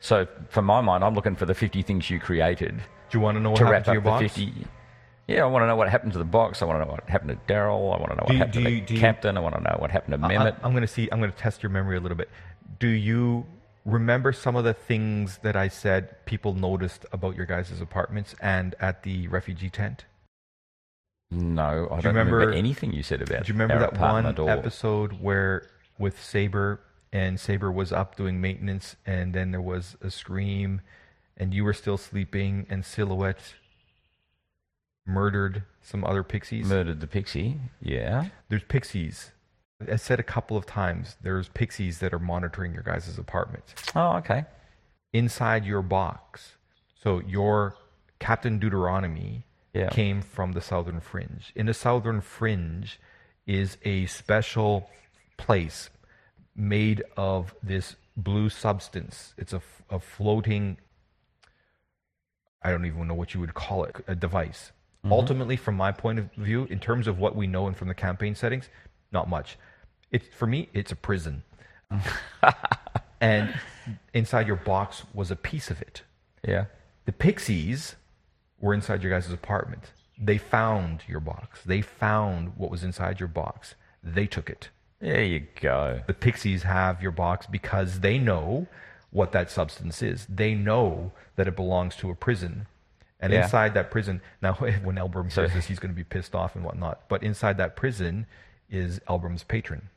[0.00, 3.36] So, for my mind, I'm looking for the 50 things you created do you want
[3.36, 4.22] to know what to happened to your the box?
[4.22, 4.66] 50.
[5.26, 6.62] Yeah, I want to know what happened to the box.
[6.62, 7.92] I want to know what happened to Daryl.
[7.94, 9.36] I want to know what you- happened do to the do you- captain.
[9.36, 10.56] I want to know what happened to I- Mehmet.
[10.62, 11.08] I'm going to see.
[11.10, 12.28] I'm going to test your memory a little bit.
[12.78, 13.46] Do you
[13.90, 18.74] remember some of the things that I said people noticed about your guys' apartments and
[18.80, 20.04] at the refugee tent?
[21.32, 24.26] no, I you don't remember, remember- anything you said about Do you remember that one
[24.38, 25.68] or episode where
[25.98, 26.80] with Saber
[27.12, 30.80] and Saber was up doing maintenance and then there was a scream
[31.36, 33.54] and you were still sleeping and Silhouette
[35.06, 36.66] murdered some other pixies?
[36.66, 37.58] murdered the pixie?
[37.80, 38.26] Yeah.
[38.48, 39.30] There's pixies.
[39.90, 43.74] I said a couple of times there's pixies that are monitoring your guys' apartments.
[43.94, 44.44] Oh, okay.
[45.12, 46.56] Inside your box.
[47.02, 47.76] So your
[48.18, 49.88] Captain Deuteronomy Yeah.
[49.88, 51.52] came from the southern fringe.
[51.54, 53.00] In the southern fringe
[53.46, 54.90] is a special
[55.38, 55.90] place
[56.54, 59.32] made of this blue substance.
[59.38, 60.76] It's a floating,
[62.62, 64.72] I don't even know what you would call it, a device.
[65.02, 65.12] Mm-hmm.
[65.12, 67.94] Ultimately, from my point of view, in terms of what we know and from the
[67.94, 68.68] campaign settings,
[69.12, 69.58] not much.
[70.10, 71.42] It's for me, it's a prison.
[73.20, 73.54] and
[74.14, 76.02] inside your box was a piece of it.
[76.46, 76.66] Yeah.
[77.04, 77.96] The pixies
[78.60, 79.92] were inside your guys' apartment.
[80.18, 81.60] They found your box.
[81.64, 83.74] They found what was inside your box.
[84.02, 84.68] They took it.
[85.00, 86.02] There you go.
[86.06, 88.66] The pixies have your box because they know
[89.10, 90.26] what that substance is.
[90.28, 92.66] They know that it belongs to a prison.
[93.18, 93.44] And Yeah.
[93.44, 96.64] inside that prison, now when Elbrum hears this, he's going to be pissed off and
[96.64, 97.08] whatnot.
[97.08, 98.26] But inside that prison
[98.70, 99.88] is Elbrum's patron,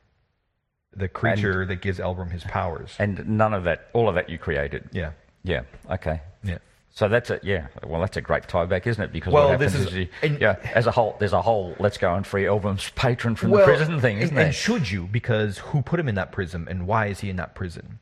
[0.94, 2.94] the creature that gives Elbrum his powers.
[2.98, 4.88] And none of that, all of that you created.
[4.92, 5.12] yeah,
[5.42, 5.62] Yeah.
[5.90, 6.20] Okay.
[6.42, 6.58] yeah.
[6.90, 7.66] So that's a yeah.
[7.84, 9.12] Well, that's a great tie back, isn't it?
[9.12, 11.42] Because Well, what this happens is- is, you, and- yeah, as a whole, there's a
[11.42, 14.46] whole let's go and free Elbrum's patron from the prison thing, isn't and, there?
[14.46, 15.08] and should you?
[15.10, 17.98] Because who put him in that prison, and why is he in that prison?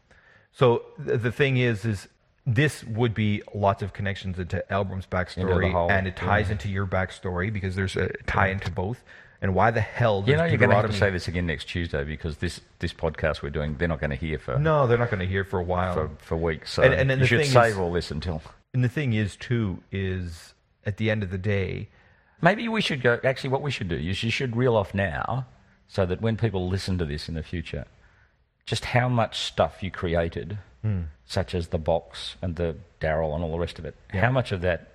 [0.53, 2.09] So th- the thing is, is
[2.47, 6.87] this would be lots of connections into Elbrum's backstory, whole- and it ties into your
[6.87, 9.03] backstory because there's a tie into both.
[9.41, 11.47] And why the hell does You know, you're going to have to say this again
[11.49, 14.87] next Tuesday because this, this podcast we're doing, they're not going to hear for, No,
[14.87, 15.95] they're not going to hear for a while.
[15.95, 16.71] for, for weeks.
[16.73, 18.41] So And- and then you should thing is- save all this until.
[18.73, 20.55] and the thing is, too, is
[20.87, 21.89] at the end of the day,
[22.41, 23.21] Maybe we should go.
[23.23, 25.47] Actually, what we should do is you should reel off now
[25.87, 27.85] so that when people listen to this in the future,
[28.67, 31.03] just how much stuff you created, Hmm.
[31.25, 34.51] such as the box and the Daryl and all the rest of it, how much
[34.51, 34.95] of that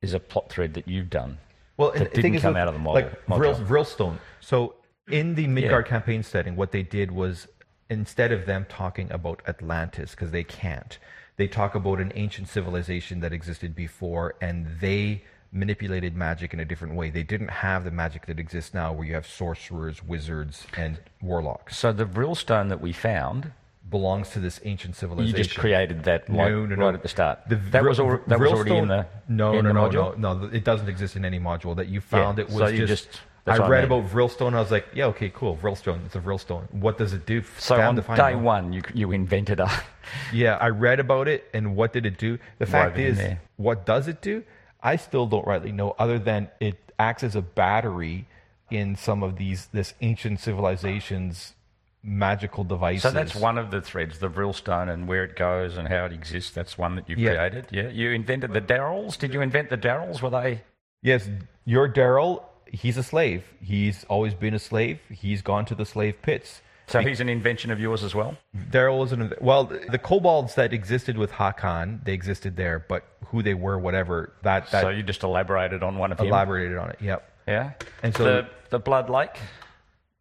[0.00, 1.38] is a plot thread that you've done?
[1.76, 3.02] Well, that didn't come with, out of the model.
[3.02, 3.66] Like module.
[3.66, 4.18] Vrilstone.
[4.40, 4.74] So
[5.08, 5.90] in the Midgard Yeah.
[5.90, 7.46] campaign setting, what they did was
[7.90, 10.98] instead of them talking about Atlantis, because they can't,
[11.36, 15.22] they talk about an ancient civilization that existed before, and they
[15.52, 17.10] manipulated magic in a different way.
[17.10, 21.76] They didn't have the magic that exists now, where you have sorcerers, wizards, and warlocks.
[21.78, 23.52] So the Vrilstone that we found,
[23.90, 25.36] Belongs to this ancient civilization.
[25.38, 26.84] you just created that like, No, no, no.
[26.86, 27.40] right at the start.
[27.48, 30.12] The that was, al- that was already in Vrilstone- the no, in no, the no,
[30.18, 30.46] no, no.
[30.52, 31.74] It doesn't exist in any module.
[31.76, 33.06] That you found Yeah, it was so you just.
[33.10, 33.98] just- I what I read mean.
[34.00, 34.52] about Vrilstone.
[34.52, 35.56] I was like, yeah, okay, cool.
[35.56, 36.04] Vrilstone.
[36.04, 36.70] It's a Vrilstone.
[36.70, 37.42] What does it do?
[37.56, 39.70] So Damn on day one, you you invented a.
[40.34, 42.38] Yeah, I read about it, and what did it do?
[42.58, 43.18] The fact is,
[43.56, 44.42] what does it do?
[44.82, 48.26] I still don't rightly know, other than it acts as a battery
[48.70, 51.54] in some of these this ancient civilizations
[52.02, 53.02] magical devices.
[53.02, 56.12] So that's one of the threads, the Vrilstone and where it goes and how it
[56.12, 56.52] exists.
[56.52, 57.34] That's one that you've Yeah.
[57.36, 57.66] created.
[57.70, 59.18] Yeah, you invented the Daryls.
[59.18, 60.22] Did you invent the Daryls?
[60.22, 60.62] Were they?
[61.02, 61.28] Yes,
[61.64, 62.42] your Daryl.
[62.70, 63.44] He's a slave.
[63.62, 65.00] He's always been a slave.
[65.10, 66.60] He's gone to the slave pits.
[66.86, 68.36] So he's an invention of yours as well.
[68.70, 69.64] Daryl was an well.
[69.64, 74.70] The kobolds that existed with Hakan, they existed there, but who they were, whatever, that
[74.70, 76.28] that so you just elaborated on one of him.
[76.28, 76.96] elaborated on it.
[77.00, 77.30] Yep.
[77.46, 77.70] Yeah.
[78.02, 79.36] And so- the the Blood Lake.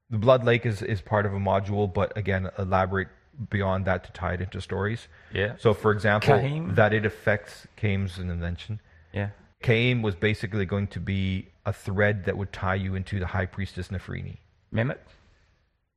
[0.10, 3.10] The Blood Lake is, is part of a module, but again, elaborate
[3.50, 5.08] beyond that to tie it into stories.
[5.34, 5.56] Yeah.
[5.58, 6.76] So, for example, Caim.
[6.76, 8.80] that it affects Kaim's an invention.
[9.14, 9.30] Yeah.
[9.62, 13.46] Kaim was basically going to be a thread that would tie you into the High
[13.46, 14.38] Priestess Nefrini.
[14.74, 14.98] Mehmet.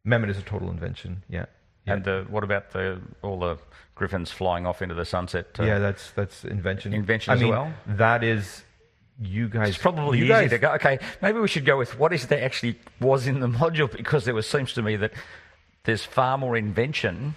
[0.06, 1.22] Mehmet is a total invention.
[1.28, 1.46] Yeah.
[1.86, 1.94] Yeah.
[1.94, 3.56] And the, what about the all the
[3.94, 5.54] griffins flying off into the sunset?
[5.54, 6.92] To, yeah, that's that's invention.
[6.92, 7.72] Invention I as mean, well?
[7.86, 8.64] That is
[9.21, 9.71] you guys.
[9.71, 10.73] It's probably you easy guys, to go.
[10.75, 14.25] Okay, maybe we should go with what is there actually was in the module because
[14.25, 15.12] there was seems to me that
[15.85, 17.35] there's far more invention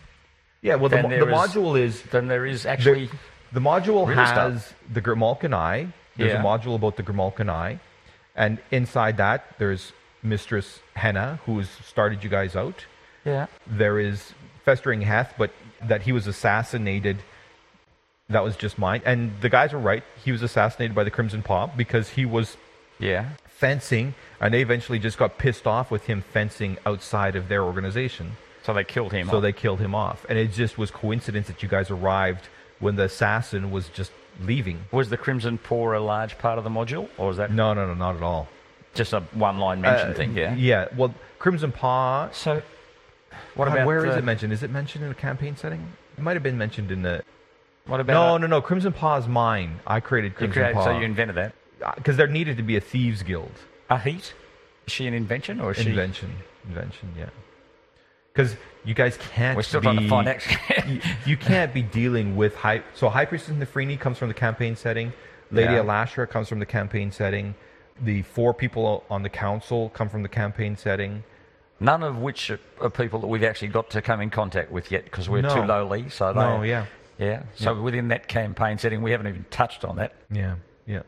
[0.62, 3.10] Yeah, well, the, the is- module is than there is actually.
[3.52, 4.76] the module has stuff.
[4.92, 5.88] the Grimalkin Eye.
[6.16, 6.42] There's Yeah.
[6.42, 7.80] a module about the Grimalkin Eye,
[8.36, 12.86] and inside that there's Mistress Henna, who's started you guys out.
[13.26, 13.48] yeah.
[13.68, 15.52] There is Festering Heth, but
[15.84, 17.18] that he was assassinated.
[18.34, 19.02] That was just mine.
[19.06, 20.04] And the guys were right.
[20.24, 22.58] He was assassinated by the Crimson Paw because he was
[23.00, 23.30] Yeah.
[23.48, 28.34] fencing, and they eventually just got pissed off with him fencing outside of their organization.
[28.64, 29.28] So they killed him.
[29.30, 29.42] So off.
[29.42, 30.26] they killed him off.
[30.30, 32.48] And it just was coincidence that you guys arrived
[32.80, 34.12] when the assassin was just
[34.42, 34.80] leaving.
[34.92, 37.86] was the Crimson Paw a large part of the module, or was that No, no,
[37.88, 38.48] no, not at all.
[38.96, 40.36] just a one-line mention Uh, thing?
[40.36, 40.56] Yeah.
[40.56, 40.88] Yeah.
[40.96, 42.30] Well, Crimson Paw.
[42.32, 42.62] So,
[43.56, 44.54] what God, about where is the, it mentioned?
[44.54, 45.88] Is it mentioned in a campaign setting?
[46.18, 47.24] It might have been mentioned in the.
[47.86, 48.62] What about No, a- no, no.
[48.62, 49.80] Crimson Paw is mine.
[49.86, 50.86] I created Crimson created- Paw.
[50.86, 51.54] so you invented that.
[51.84, 53.52] Uh, because there needed to be a thieves guild.
[53.90, 54.34] A heat?
[54.88, 55.90] Is she an invention or is she?
[55.90, 56.34] Invention.
[56.68, 57.30] Invention, yeah.
[58.34, 58.56] Because
[58.86, 59.56] you guys can't.
[59.56, 60.88] We're still be, trying to find out.
[60.88, 62.84] you, you can't be dealing with high.
[62.96, 65.14] So High Priestess Nefrini comes from the campaign setting.
[65.52, 65.84] Lady Yeah.
[65.84, 67.54] Alashra comes from the campaign setting.
[68.02, 71.24] The four people on the council come from the campaign setting.
[71.80, 74.90] None of which are, are people that we've actually got to come in contact with
[74.92, 75.54] yet because we're No.
[75.54, 76.10] too lowly.
[76.10, 76.86] So they, No, yeah.
[77.18, 77.44] Yeah.
[77.56, 80.14] So within that campaign setting, we haven't even touched on that.
[80.32, 80.56] Yeah,
[80.86, 81.04] yeah.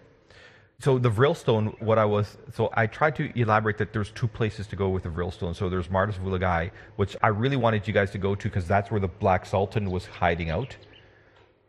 [0.79, 4.67] So the Vrilstone, what I was, so I tried to elaborate that there's two places
[4.67, 5.55] to go with the Vrilstone.
[5.55, 8.91] So there's Martis Vulagai, which I really wanted you guys to go to because that's
[8.91, 10.75] where the Black Sultan was hiding out.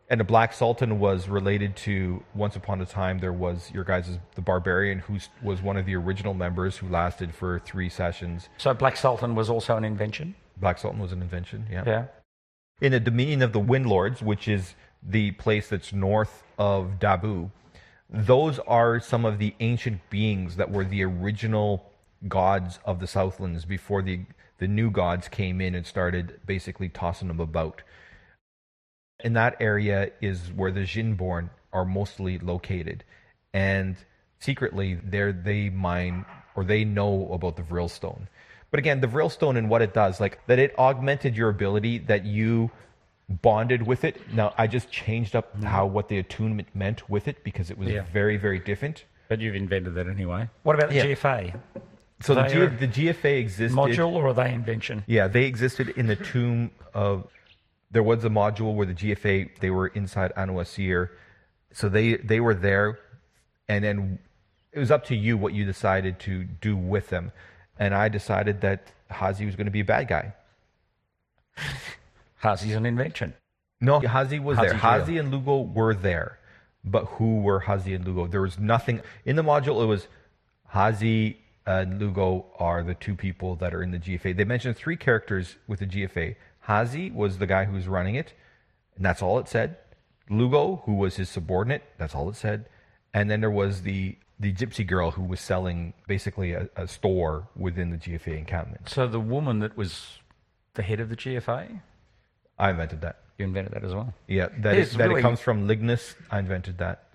[0.09, 4.17] And the Black Sultan was related to once upon a time there was your guys'
[4.35, 8.47] the Barbarian who was one of the original members who lasted for three sessions.
[8.57, 10.35] So Black Sultan was also an invention.
[10.57, 11.83] Black Sultan was an invention, yeah.
[11.85, 12.05] Yeah.
[12.81, 17.51] In the dominion of the Windlords, which is the place that's north of Dabu,
[18.09, 21.91] those are some of the ancient beings that were the original
[22.27, 24.21] gods of the Southlands before the
[24.59, 27.83] the new gods came in and started basically tossing them about.
[29.23, 33.03] In that area is where the Jinborn are mostly located,
[33.53, 33.97] and
[34.39, 36.25] secretly there they mine
[36.55, 38.27] or they know about the Vrilstone.
[38.71, 42.25] But again, the Vrilstone and what it does, like that it augmented your ability that
[42.25, 42.69] you
[43.29, 44.19] bonded with it.
[44.33, 45.65] Now I just changed up mm-hmm.
[45.65, 48.03] how what the attunement meant with it because it was Yeah.
[48.11, 49.05] very, very different.
[49.29, 50.49] But you've invented that anyway.
[50.63, 51.05] What about the Yeah.
[51.05, 51.59] GFA?
[52.21, 53.77] So the, They G- are- the GFA existed.
[53.77, 55.03] Module or are they invention?
[55.07, 57.27] Yeah, they existed in the tomb of.
[57.89, 61.09] There was a module where the GFA they were inside Anuasir,
[61.71, 62.99] so they they were there,
[63.69, 64.19] and then
[64.73, 67.31] it was up to you what you decided to do with them.
[67.79, 70.33] And I decided that Hazi was going to be a bad guy.
[72.37, 73.33] Hazi's an invention.
[73.79, 74.73] No, Hazi was there.
[74.73, 76.39] Hazi and Lugo were there.
[76.83, 78.27] But who were Hazi and Lugo?
[78.27, 79.81] There was nothing in the module.
[79.83, 80.07] It was
[80.67, 84.35] Hazi and Lugo are the two people that are in the GFA.
[84.35, 86.35] They mentioned three characters with the GFA.
[86.61, 88.33] Hazi was the guy who was running it,
[88.95, 89.77] and that's all it said.
[90.29, 92.69] Lugo, who was his subordinate, that's all it said.
[93.13, 97.47] And then there was the the gypsy girl who was selling basically a, a store
[97.55, 98.89] within the GFA encampment.
[98.89, 100.19] So the woman that was
[100.75, 101.81] the head of the GFA,
[102.59, 103.17] I invented that.
[103.37, 104.13] you invented that as well.
[104.27, 106.15] Yeah, that, it, that really- it comes from Lignus.
[106.29, 107.05] I invented that.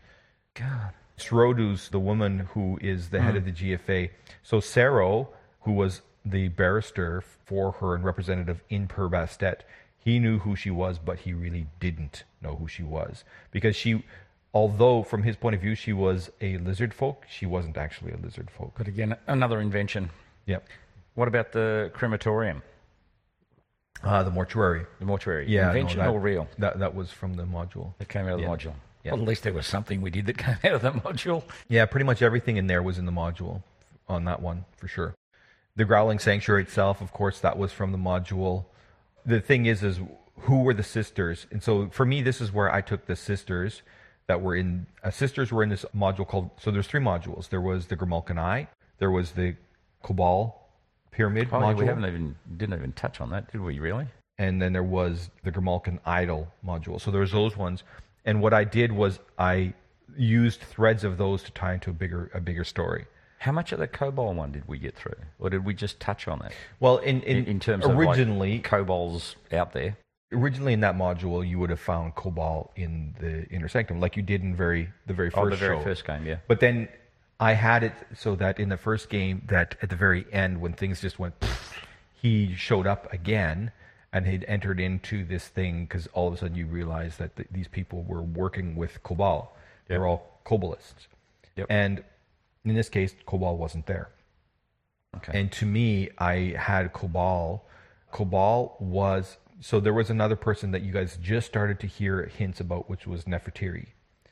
[0.55, 0.93] God.
[1.19, 3.37] Srodus, the woman who is the head hmm.
[3.39, 4.11] of the GFA.
[4.43, 5.29] So Sero,
[5.61, 9.61] who was the barrister for her and representative in Per Bastet,
[9.99, 14.05] he knew who she was, but he really didn't know who she was because she,
[14.55, 18.17] although from his point of view she was a lizard folk, she wasn't actually a
[18.17, 18.73] lizard folk.
[18.77, 20.11] But again, another invention.
[20.47, 20.67] Yep.
[21.15, 22.63] What about the crematorium,
[24.03, 24.87] Uh, the mortuary.
[24.99, 25.47] the mortuary?
[25.49, 26.49] Yeah, no, invention that- or real?
[26.59, 27.95] That that was from the module.
[27.99, 28.49] That came out of the Yeah.
[28.51, 28.75] module.
[29.05, 29.13] Yeah.
[29.13, 31.45] Well, at least there was something we did that came out of the module.
[31.69, 33.63] Yeah, pretty much everything in there was in the module
[34.09, 35.15] on that one for sure.
[35.77, 38.67] The Growling Sanctuary itself, of course, that was from the module.
[39.25, 40.01] The thing is, is
[40.41, 41.47] who were the sisters?
[41.51, 43.83] And so for me, this is where I took the sisters
[44.27, 44.87] that were in.
[45.03, 46.51] Uh, sisters were in this module called.
[46.61, 47.49] So there's three modules.
[47.49, 48.69] There was the Grimalkin Eye.
[48.99, 49.57] There was the
[50.03, 50.59] Cobal
[51.11, 53.79] Pyramid Oh, module, we haven't even didn't even touch on that, did we?
[53.79, 54.07] Really?
[54.39, 57.01] and then there was the Grimalkin Idol module.
[57.01, 57.85] So there was those ones.
[58.25, 59.75] And what I did was I
[60.17, 63.07] used threads of those to tie into a bigger a bigger story.
[63.39, 66.29] How much of the Cobal one did we get through, or did we just touch
[66.29, 66.53] on that?
[66.81, 69.97] Well, in in, In, in terms originally, of like Cobals out there,
[70.33, 74.23] originally in that module, you would have found Cobalt in the inner sanctum, like you
[74.23, 75.85] did in very the very first oh, the very show.
[75.85, 76.37] first game, yeah.
[76.49, 76.89] But then
[77.41, 80.73] I had it so that in the first game, that at the very end, when
[80.73, 81.35] things just went,
[82.15, 83.73] he showed up again
[84.13, 87.49] and he'd entered into this thing because all of a sudden you realize that th-
[87.51, 89.51] these people were working with Cobalt.
[89.89, 91.07] They're all Cobalists.
[91.57, 91.67] Yep.
[91.71, 92.05] And
[92.65, 94.11] in this case, Cobalt wasn't there.
[95.17, 95.39] Okay.
[95.39, 97.65] And to me, I had Cobal.
[98.11, 102.61] Cobal was so there was another person that you guys just started to hear hints
[102.61, 103.87] about, which was Nefertiri.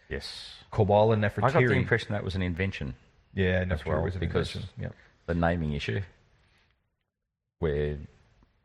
[0.09, 0.57] yes.
[0.71, 1.45] Cobal and Nefertiri.
[1.45, 1.77] I got the Nefertiri.
[1.77, 2.95] impression that was an invention,
[3.35, 4.75] yeah, Nefertiri well, was an because invention.
[4.81, 4.89] Yeah.
[5.27, 6.01] the naming issue,
[7.61, 7.97] where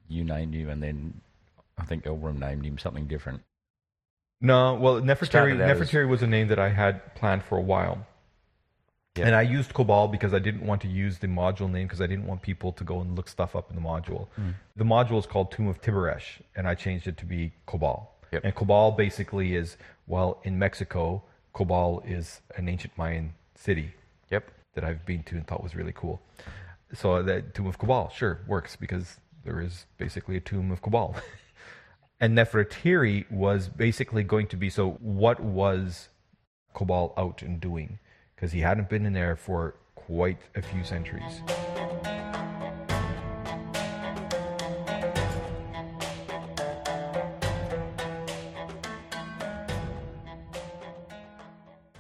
[0.07, 1.22] you named him and then
[1.78, 3.41] I think Elbrum named him something different.
[4.41, 7.61] No, well, Nefertiri, out as- Nefertiri was a name that I had planned for a
[7.61, 8.05] while.
[9.18, 12.07] And I used Cobal because I didn't want to use the module name because I
[12.07, 14.28] didn't want people to go and look stuff up in the module.
[14.36, 14.49] Hmm.
[14.76, 18.11] The module is called Tomb of Tiberesh, and I changed it to be Cobal.
[18.32, 18.43] Yep.
[18.43, 23.93] And Cobal basically is, well, in Mexico, Cobal is an ancient Mayan city
[24.30, 24.51] Yep.
[24.74, 26.22] that I've been to and thought was really cool.
[26.93, 31.16] So that Tomb of Cabal, sure, works because there is basically a tomb of Cabal.
[32.20, 36.09] and Nefertiri was basically going to be so what was
[36.74, 37.99] Cabal out and doing?
[38.36, 41.41] Because he hadn't been in there for quite a few centuries.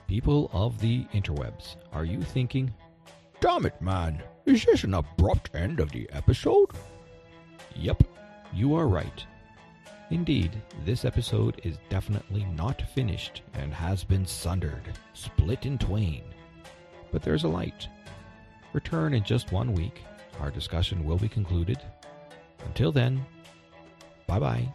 [0.07, 2.73] People of the interwebs, are you thinking,
[3.41, 6.69] Damn it, man, is this an abrupt end of the episode?
[7.75, 8.03] Yep,
[8.53, 9.25] you are right.
[10.11, 14.83] Indeed, this episode is definitely not finished and has been sundered,
[15.13, 16.23] split in twain.
[17.11, 17.87] But there's a light.
[18.73, 20.03] Return in just one week.
[20.39, 21.79] Our discussion will be concluded.
[22.65, 23.25] Until then,
[24.27, 24.71] bye bye.